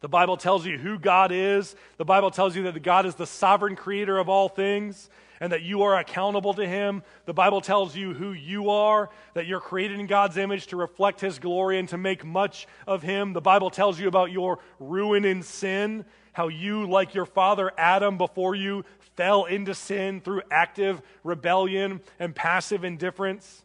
The 0.00 0.08
Bible 0.08 0.36
tells 0.36 0.66
you 0.66 0.78
who 0.78 0.98
God 0.98 1.30
is. 1.30 1.76
The 1.96 2.04
Bible 2.04 2.32
tells 2.32 2.56
you 2.56 2.64
that 2.64 2.82
God 2.82 3.06
is 3.06 3.14
the 3.14 3.26
sovereign 3.26 3.76
creator 3.76 4.18
of 4.18 4.28
all 4.28 4.48
things 4.48 5.08
and 5.40 5.52
that 5.52 5.62
you 5.62 5.82
are 5.82 5.98
accountable 5.98 6.54
to 6.54 6.66
Him. 6.66 7.02
The 7.24 7.34
Bible 7.34 7.60
tells 7.60 7.94
you 7.96 8.14
who 8.14 8.32
you 8.32 8.70
are, 8.70 9.10
that 9.34 9.46
you're 9.46 9.60
created 9.60 10.00
in 10.00 10.06
God's 10.06 10.36
image 10.36 10.68
to 10.68 10.76
reflect 10.76 11.20
His 11.20 11.38
glory 11.38 11.78
and 11.78 11.88
to 11.88 11.98
make 11.98 12.24
much 12.24 12.66
of 12.86 13.02
Him. 13.02 13.32
The 13.32 13.40
Bible 13.40 13.70
tells 13.70 13.98
you 13.98 14.08
about 14.08 14.32
your 14.32 14.58
ruin 14.78 15.24
in 15.24 15.42
sin, 15.42 16.04
how 16.32 16.48
you, 16.48 16.88
like 16.88 17.14
your 17.14 17.26
father 17.26 17.72
Adam 17.76 18.18
before 18.18 18.54
you, 18.54 18.84
fell 19.16 19.44
into 19.44 19.74
sin 19.74 20.20
through 20.20 20.42
active 20.50 21.02
rebellion 21.22 22.00
and 22.18 22.34
passive 22.34 22.84
indifference 22.84 23.62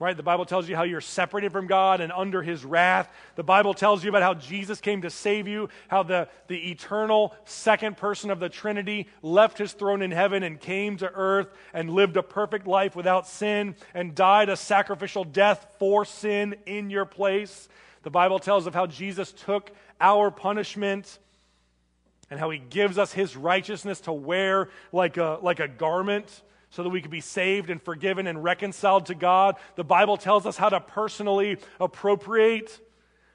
right? 0.00 0.16
The 0.16 0.22
Bible 0.22 0.46
tells 0.46 0.66
you 0.66 0.74
how 0.74 0.84
you're 0.84 1.02
separated 1.02 1.52
from 1.52 1.66
God 1.66 2.00
and 2.00 2.10
under 2.10 2.42
his 2.42 2.64
wrath. 2.64 3.12
The 3.36 3.44
Bible 3.44 3.74
tells 3.74 4.02
you 4.02 4.08
about 4.08 4.22
how 4.22 4.32
Jesus 4.32 4.80
came 4.80 5.02
to 5.02 5.10
save 5.10 5.46
you, 5.46 5.68
how 5.88 6.02
the, 6.02 6.26
the 6.48 6.70
eternal 6.70 7.34
second 7.44 7.98
person 7.98 8.30
of 8.30 8.40
the 8.40 8.48
Trinity 8.48 9.08
left 9.22 9.58
his 9.58 9.72
throne 9.74 10.00
in 10.00 10.10
heaven 10.10 10.42
and 10.42 10.58
came 10.58 10.96
to 10.96 11.12
earth 11.14 11.48
and 11.74 11.90
lived 11.90 12.16
a 12.16 12.22
perfect 12.22 12.66
life 12.66 12.96
without 12.96 13.28
sin 13.28 13.76
and 13.92 14.14
died 14.14 14.48
a 14.48 14.56
sacrificial 14.56 15.22
death 15.22 15.76
for 15.78 16.06
sin 16.06 16.56
in 16.64 16.88
your 16.88 17.04
place. 17.04 17.68
The 18.02 18.10
Bible 18.10 18.38
tells 18.38 18.66
of 18.66 18.72
how 18.74 18.86
Jesus 18.86 19.32
took 19.32 19.70
our 20.00 20.30
punishment 20.30 21.18
and 22.30 22.38
how 22.38 22.50
he 22.50 22.58
gives 22.58 22.98
us 22.98 23.12
his 23.12 23.36
righteousness 23.36 24.00
to 24.02 24.12
wear 24.12 24.68
like 24.92 25.16
a, 25.16 25.38
like 25.42 25.60
a 25.60 25.68
garment 25.68 26.42
so 26.70 26.84
that 26.84 26.90
we 26.90 27.02
could 27.02 27.10
be 27.10 27.20
saved 27.20 27.68
and 27.68 27.82
forgiven 27.82 28.26
and 28.26 28.42
reconciled 28.42 29.06
to 29.06 29.14
God. 29.14 29.56
The 29.74 29.84
Bible 29.84 30.16
tells 30.16 30.46
us 30.46 30.56
how 30.56 30.68
to 30.68 30.80
personally 30.80 31.58
appropriate 31.80 32.80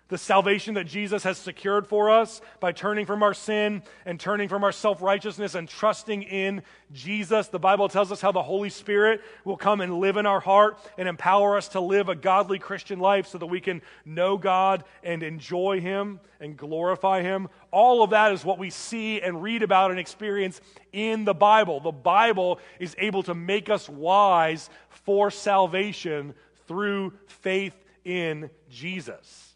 the 0.08 0.18
salvation 0.18 0.76
that 0.76 0.84
Jesus 0.84 1.24
has 1.24 1.38
secured 1.38 1.88
for 1.88 2.12
us 2.12 2.40
by 2.60 2.72
turning 2.72 3.08
from 3.08 3.24
our 3.24 3.34
sin 3.34 3.82
and 4.06 4.20
turning 4.20 4.48
from 4.48 4.64
our 4.64 4.72
self 4.72 5.02
righteousness 5.02 5.56
and 5.56 5.68
trusting 5.68 6.22
in 6.24 6.62
Jesus. 6.94 7.48
The 7.48 7.58
Bible 7.58 7.90
tells 7.90 8.12
us 8.12 8.22
how 8.22 8.32
the 8.32 8.44
Holy 8.44 8.70
Spirit 8.70 9.22
will 9.44 9.58
come 9.58 9.82
and 9.82 10.00
live 10.00 10.18
in 10.18 10.28
our 10.28 10.40
heart 10.40 10.78
and 11.00 11.10
empower 11.10 11.58
us 11.58 11.70
to 11.70 11.80
live 11.80 12.08
a 12.08 12.16
godly 12.16 12.60
Christian 12.60 13.00
life 13.00 13.26
so 13.26 13.40
that 13.40 13.48
we 13.48 13.60
can 13.60 13.82
know 14.06 14.38
God 14.38 14.84
and 15.04 15.24
enjoy 15.24 15.82
Him 15.82 16.20
and 16.40 16.56
glorify 16.56 17.24
Him. 17.24 17.48
All 17.72 18.04
of 18.04 18.12
that 18.12 18.32
is 18.32 18.46
what 18.46 18.60
we 18.60 18.70
see 18.70 19.22
and 19.22 19.42
read 19.42 19.64
about 19.64 19.90
and 19.90 20.00
experience 20.00 20.62
in 20.94 21.26
the 21.26 21.34
Bible. 21.34 21.80
The 21.80 21.92
Bible 21.92 22.60
is 22.80 22.96
able 23.00 23.24
to 23.24 23.34
make 23.34 23.72
us 23.72 23.90
wise 23.90 24.70
for 24.90 25.32
salvation 25.32 26.36
through 26.68 27.14
faith 27.26 27.76
in 28.04 28.52
Jesus. 28.70 29.55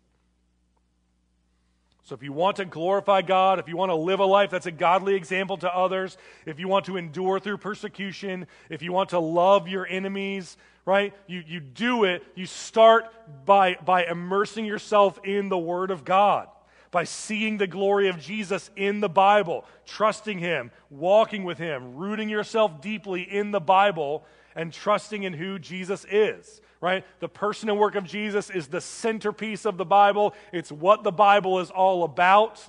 So, 2.10 2.16
if 2.16 2.24
you 2.24 2.34
want 2.34 2.58
to 2.58 2.66
glorify 2.66 3.22
God, 3.22 3.60
if 3.60 3.68
you 3.68 3.78
want 3.78 3.92
to 3.92 3.96
live 3.96 4.20
a 4.20 4.26
life 4.26 4.50
that's 4.50 4.66
a 4.66 4.72
godly 4.72 5.14
example 5.14 5.58
to 5.58 5.72
others, 5.72 6.18
if 6.48 6.60
you 6.60 6.68
want 6.68 6.86
to 6.86 6.98
endure 6.98 7.40
through 7.40 7.60
persecution, 7.60 8.48
if 8.68 8.82
you 8.82 8.92
want 8.92 9.10
to 9.10 9.20
love 9.20 9.68
your 9.68 9.86
enemies, 9.86 10.58
right? 10.86 11.14
You, 11.28 11.44
you 11.46 11.60
do 11.60 12.06
it. 12.06 12.24
You 12.34 12.48
start 12.48 13.14
by, 13.46 13.76
by 13.86 14.06
immersing 14.06 14.66
yourself 14.66 15.20
in 15.24 15.50
the 15.50 15.58
Word 15.60 15.92
of 15.92 16.04
God, 16.04 16.48
by 16.90 17.04
seeing 17.04 17.60
the 17.60 17.68
glory 17.68 18.08
of 18.08 18.20
Jesus 18.20 18.72
in 18.76 19.02
the 19.02 19.08
Bible, 19.08 19.64
trusting 19.86 20.40
Him, 20.40 20.72
walking 20.90 21.44
with 21.44 21.60
Him, 21.60 21.96
rooting 21.96 22.28
yourself 22.28 22.82
deeply 22.82 23.22
in 23.22 23.52
the 23.52 23.62
Bible, 23.62 24.26
and 24.56 24.74
trusting 24.74 25.24
in 25.24 25.34
who 25.34 25.60
Jesus 25.60 26.06
is 26.10 26.62
right? 26.82 27.06
The 27.20 27.30
person 27.30 27.70
and 27.70 27.78
work 27.78 27.96
of 27.96 28.06
Jesus 28.06 28.50
is 28.50 28.68
the 28.68 28.82
centerpiece 28.82 29.66
of 29.66 29.78
the 29.78 29.86
Bible. 29.86 30.34
It's 30.52 30.72
what 30.72 31.04
the 31.04 31.12
Bible 31.12 31.60
is 31.60 31.70
all 31.70 32.04
about. 32.04 32.66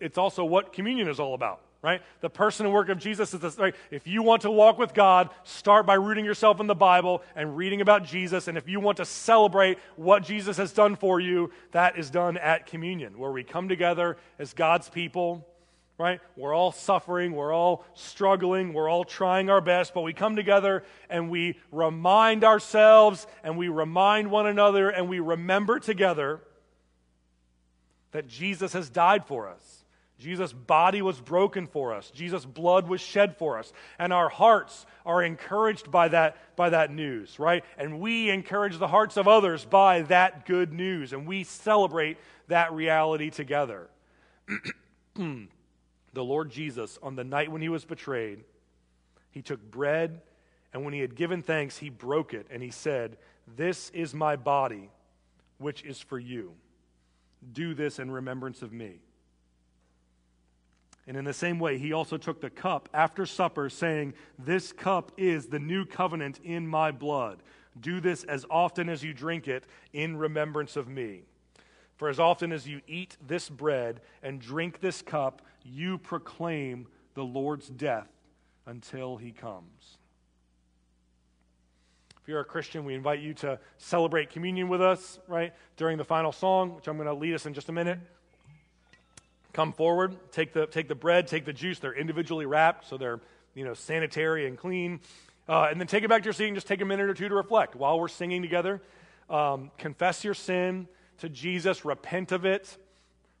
It's 0.00 0.18
also 0.18 0.44
what 0.44 0.72
communion 0.72 1.08
is 1.08 1.18
all 1.18 1.34
about, 1.34 1.60
right? 1.82 2.02
The 2.20 2.30
person 2.30 2.66
and 2.66 2.74
work 2.74 2.88
of 2.88 2.98
Jesus 2.98 3.34
is 3.34 3.40
this, 3.40 3.58
right? 3.58 3.74
If 3.90 4.06
you 4.06 4.22
want 4.22 4.42
to 4.42 4.50
walk 4.50 4.78
with 4.78 4.94
God, 4.94 5.30
start 5.44 5.86
by 5.86 5.94
rooting 5.94 6.24
yourself 6.24 6.60
in 6.60 6.66
the 6.66 6.74
Bible 6.74 7.22
and 7.34 7.56
reading 7.56 7.80
about 7.80 8.04
Jesus. 8.04 8.48
And 8.48 8.56
if 8.56 8.68
you 8.68 8.80
want 8.80 8.98
to 8.98 9.04
celebrate 9.04 9.78
what 9.96 10.22
Jesus 10.22 10.56
has 10.56 10.72
done 10.72 10.96
for 10.96 11.20
you, 11.20 11.50
that 11.72 11.98
is 11.98 12.10
done 12.10 12.36
at 12.36 12.66
communion, 12.66 13.18
where 13.18 13.32
we 13.32 13.44
come 13.44 13.68
together 13.68 14.16
as 14.38 14.52
God's 14.52 14.88
people 14.88 15.46
right? 15.98 16.20
We're 16.36 16.54
all 16.54 16.72
suffering, 16.72 17.32
we're 17.32 17.54
all 17.54 17.84
struggling, 17.94 18.74
we're 18.74 18.88
all 18.88 19.04
trying 19.04 19.48
our 19.48 19.60
best, 19.60 19.94
but 19.94 20.02
we 20.02 20.12
come 20.12 20.36
together 20.36 20.84
and 21.08 21.30
we 21.30 21.58
remind 21.72 22.44
ourselves 22.44 23.26
and 23.42 23.56
we 23.56 23.68
remind 23.68 24.30
one 24.30 24.46
another 24.46 24.90
and 24.90 25.08
we 25.08 25.20
remember 25.20 25.78
together 25.78 26.40
that 28.12 28.28
Jesus 28.28 28.74
has 28.74 28.90
died 28.90 29.24
for 29.26 29.48
us. 29.48 29.84
Jesus' 30.18 30.52
body 30.52 31.02
was 31.02 31.20
broken 31.20 31.66
for 31.66 31.92
us. 31.92 32.10
Jesus' 32.10 32.46
blood 32.46 32.88
was 32.88 33.02
shed 33.02 33.36
for 33.36 33.58
us. 33.58 33.72
And 33.98 34.12
our 34.12 34.30
hearts 34.30 34.86
are 35.04 35.22
encouraged 35.22 35.90
by 35.90 36.08
that, 36.08 36.38
by 36.56 36.70
that 36.70 36.90
news, 36.90 37.38
right? 37.38 37.62
And 37.76 38.00
we 38.00 38.30
encourage 38.30 38.78
the 38.78 38.88
hearts 38.88 39.18
of 39.18 39.28
others 39.28 39.66
by 39.66 40.02
that 40.02 40.46
good 40.46 40.72
news. 40.72 41.12
And 41.12 41.26
we 41.26 41.44
celebrate 41.44 42.16
that 42.48 42.72
reality 42.72 43.30
together. 43.30 43.88
Hmm. 45.16 45.44
The 46.16 46.24
Lord 46.24 46.50
Jesus, 46.50 46.98
on 47.02 47.14
the 47.14 47.24
night 47.24 47.52
when 47.52 47.60
he 47.60 47.68
was 47.68 47.84
betrayed, 47.84 48.42
he 49.30 49.42
took 49.42 49.62
bread, 49.70 50.22
and 50.72 50.82
when 50.82 50.94
he 50.94 51.00
had 51.00 51.14
given 51.14 51.42
thanks, 51.42 51.76
he 51.76 51.90
broke 51.90 52.32
it, 52.32 52.46
and 52.50 52.62
he 52.62 52.70
said, 52.70 53.18
This 53.46 53.90
is 53.90 54.14
my 54.14 54.34
body, 54.34 54.88
which 55.58 55.84
is 55.84 56.00
for 56.00 56.18
you. 56.18 56.54
Do 57.52 57.74
this 57.74 57.98
in 57.98 58.10
remembrance 58.10 58.62
of 58.62 58.72
me. 58.72 59.00
And 61.06 61.18
in 61.18 61.24
the 61.24 61.34
same 61.34 61.58
way, 61.58 61.76
he 61.76 61.92
also 61.92 62.16
took 62.16 62.40
the 62.40 62.48
cup 62.48 62.88
after 62.94 63.26
supper, 63.26 63.68
saying, 63.68 64.14
This 64.38 64.72
cup 64.72 65.12
is 65.18 65.48
the 65.48 65.60
new 65.60 65.84
covenant 65.84 66.40
in 66.42 66.66
my 66.66 66.92
blood. 66.92 67.42
Do 67.78 68.00
this 68.00 68.24
as 68.24 68.46
often 68.50 68.88
as 68.88 69.04
you 69.04 69.12
drink 69.12 69.48
it 69.48 69.64
in 69.92 70.16
remembrance 70.16 70.76
of 70.76 70.88
me. 70.88 71.24
For 71.96 72.08
as 72.08 72.20
often 72.20 72.52
as 72.52 72.68
you 72.68 72.80
eat 72.86 73.16
this 73.26 73.48
bread 73.48 74.00
and 74.22 74.40
drink 74.40 74.80
this 74.80 75.02
cup, 75.02 75.42
you 75.64 75.98
proclaim 75.98 76.86
the 77.14 77.24
Lord's 77.24 77.68
death 77.68 78.08
until 78.66 79.16
he 79.16 79.32
comes. 79.32 79.98
If 82.20 82.28
you're 82.28 82.40
a 82.40 82.44
Christian, 82.44 82.84
we 82.84 82.94
invite 82.94 83.20
you 83.20 83.34
to 83.34 83.58
celebrate 83.78 84.30
communion 84.30 84.68
with 84.68 84.82
us, 84.82 85.20
right, 85.28 85.54
during 85.76 85.96
the 85.96 86.04
final 86.04 86.32
song, 86.32 86.74
which 86.74 86.88
I'm 86.88 86.96
going 86.96 87.06
to 87.06 87.14
lead 87.14 87.34
us 87.34 87.46
in 87.46 87.54
just 87.54 87.68
a 87.68 87.72
minute. 87.72 87.98
Come 89.52 89.72
forward, 89.72 90.16
take 90.32 90.52
the, 90.52 90.66
take 90.66 90.88
the 90.88 90.94
bread, 90.94 91.28
take 91.28 91.44
the 91.44 91.52
juice. 91.52 91.78
They're 91.78 91.94
individually 91.94 92.44
wrapped, 92.44 92.88
so 92.88 92.98
they're 92.98 93.20
you 93.54 93.64
know, 93.64 93.74
sanitary 93.74 94.46
and 94.46 94.58
clean. 94.58 95.00
Uh, 95.48 95.68
and 95.70 95.80
then 95.80 95.86
take 95.86 96.04
it 96.04 96.08
back 96.08 96.22
to 96.22 96.26
your 96.26 96.32
seat 96.34 96.48
and 96.48 96.56
just 96.56 96.66
take 96.66 96.80
a 96.80 96.84
minute 96.84 97.08
or 97.08 97.14
two 97.14 97.28
to 97.28 97.34
reflect 97.34 97.74
while 97.74 97.98
we're 97.98 98.08
singing 98.08 98.42
together. 98.42 98.82
Um, 99.30 99.70
confess 99.78 100.24
your 100.24 100.34
sin 100.34 100.88
to 101.18 101.28
Jesus, 101.28 101.84
repent 101.84 102.32
of 102.32 102.44
it, 102.44 102.76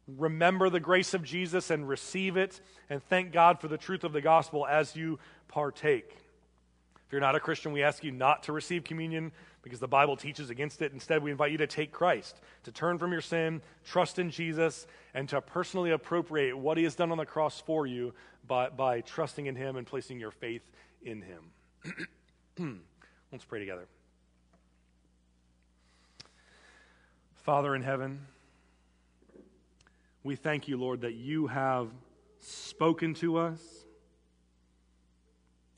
remember 0.06 0.70
the 0.70 0.80
grace 0.80 1.14
of 1.14 1.22
Jesus 1.22 1.70
and 1.70 1.88
receive 1.88 2.36
it 2.36 2.60
and 2.88 3.02
thank 3.02 3.32
God 3.32 3.60
for 3.60 3.68
the 3.68 3.78
truth 3.78 4.04
of 4.04 4.12
the 4.12 4.20
gospel 4.20 4.66
as 4.66 4.94
you 4.94 5.18
partake. 5.48 6.16
If 7.06 7.12
you're 7.12 7.20
not 7.20 7.36
a 7.36 7.40
Christian, 7.40 7.72
we 7.72 7.82
ask 7.82 8.02
you 8.02 8.10
not 8.10 8.42
to 8.44 8.52
receive 8.52 8.82
communion 8.82 9.30
because 9.62 9.78
the 9.78 9.88
Bible 9.88 10.16
teaches 10.16 10.50
against 10.50 10.82
it. 10.82 10.92
Instead, 10.92 11.22
we 11.22 11.30
invite 11.30 11.52
you 11.52 11.58
to 11.58 11.66
take 11.66 11.92
Christ, 11.92 12.40
to 12.64 12.72
turn 12.72 12.98
from 12.98 13.12
your 13.12 13.20
sin, 13.20 13.62
trust 13.84 14.18
in 14.18 14.30
Jesus, 14.30 14.86
and 15.14 15.28
to 15.28 15.40
personally 15.40 15.92
appropriate 15.92 16.56
what 16.56 16.78
he 16.78 16.84
has 16.84 16.96
done 16.96 17.12
on 17.12 17.18
the 17.18 17.26
cross 17.26 17.60
for 17.60 17.86
you 17.86 18.12
by, 18.46 18.68
by 18.68 19.00
trusting 19.02 19.46
in 19.46 19.54
him 19.54 19.76
and 19.76 19.86
placing 19.86 20.18
your 20.18 20.32
faith 20.32 20.62
in 21.02 21.22
him. 21.22 22.80
Let's 23.32 23.44
pray 23.44 23.60
together. 23.60 23.86
Father 27.46 27.76
in 27.76 27.82
heaven, 27.82 28.26
we 30.24 30.34
thank 30.34 30.66
you, 30.66 30.76
Lord, 30.76 31.02
that 31.02 31.14
you 31.14 31.46
have 31.46 31.90
spoken 32.40 33.14
to 33.14 33.36
us. 33.36 33.60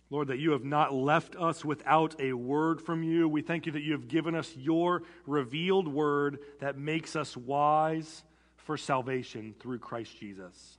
Lord, 0.09 0.29
that 0.29 0.39
you 0.39 0.53
have 0.53 0.65
not 0.65 0.95
left 0.95 1.37
us 1.37 1.67
without 1.67 2.19
a 2.23 2.33
word 2.33 2.81
from 2.81 3.03
you. 3.03 3.29
We 3.29 3.43
thank 3.43 3.67
you 3.67 3.73
that 3.73 3.83
you 3.83 3.93
have 3.93 4.09
given 4.09 4.35
us 4.35 4.51
your 4.57 5.03
revealed 5.27 5.89
word 5.89 6.39
that 6.61 6.79
makes 6.79 7.15
us 7.15 7.37
wise 7.37 8.23
for 8.57 8.79
salvation 8.79 9.55
through 9.61 9.81
Christ 9.81 10.19
Jesus. 10.19 10.79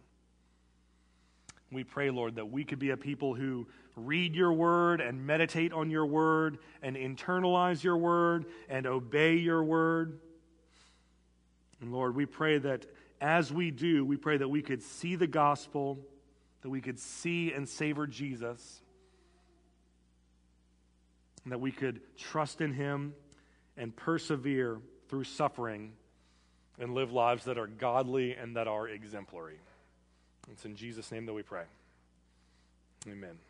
We 1.72 1.84
pray, 1.84 2.10
Lord, 2.10 2.38
that 2.38 2.50
we 2.50 2.64
could 2.64 2.80
be 2.80 2.90
a 2.90 2.98
people 2.98 3.36
who 3.36 3.68
read 3.96 4.34
your 4.34 4.54
word 4.54 5.02
and 5.02 5.24
meditate 5.24 5.72
on 5.72 5.92
your 5.92 6.08
word 6.08 6.58
and 6.82 6.96
internalize 6.96 7.84
your 7.84 7.98
word 7.98 8.46
and 8.68 8.88
obey 8.88 9.36
your 9.36 9.64
word. 9.64 10.18
And 11.82 11.92
Lord, 11.92 12.16
we 12.16 12.26
pray 12.26 12.58
that 12.58 12.86
as 13.22 13.52
we 13.52 13.72
do, 13.72 14.06
we 14.06 14.18
pray 14.18 14.38
that 14.38 14.48
we 14.48 14.62
could 14.62 14.82
see 14.82 15.16
the 15.16 15.28
gospel, 15.28 16.00
that 16.62 16.70
we 16.70 16.82
could 16.82 17.00
see 17.00 17.54
and 17.54 17.68
savor 17.68 18.08
Jesus 18.08 18.82
and 21.44 21.54
that 21.54 21.60
we 21.60 21.72
could 21.72 22.02
trust 22.18 22.62
in 22.62 22.74
Him 22.74 23.14
and 23.78 23.96
persevere 23.96 24.78
through 25.08 25.24
suffering 25.24 25.94
and 26.80 26.94
live 26.94 27.12
lives 27.12 27.46
that 27.46 27.58
are 27.58 27.68
godly 27.68 28.36
and 28.36 28.56
that 28.56 28.68
are 28.68 28.88
exemplary. 28.88 29.60
It's 30.52 30.66
in 30.66 30.76
Jesus' 30.76 31.12
name 31.12 31.26
that 31.26 31.34
we 31.34 31.44
pray. 31.44 31.64
Amen. 33.08 33.49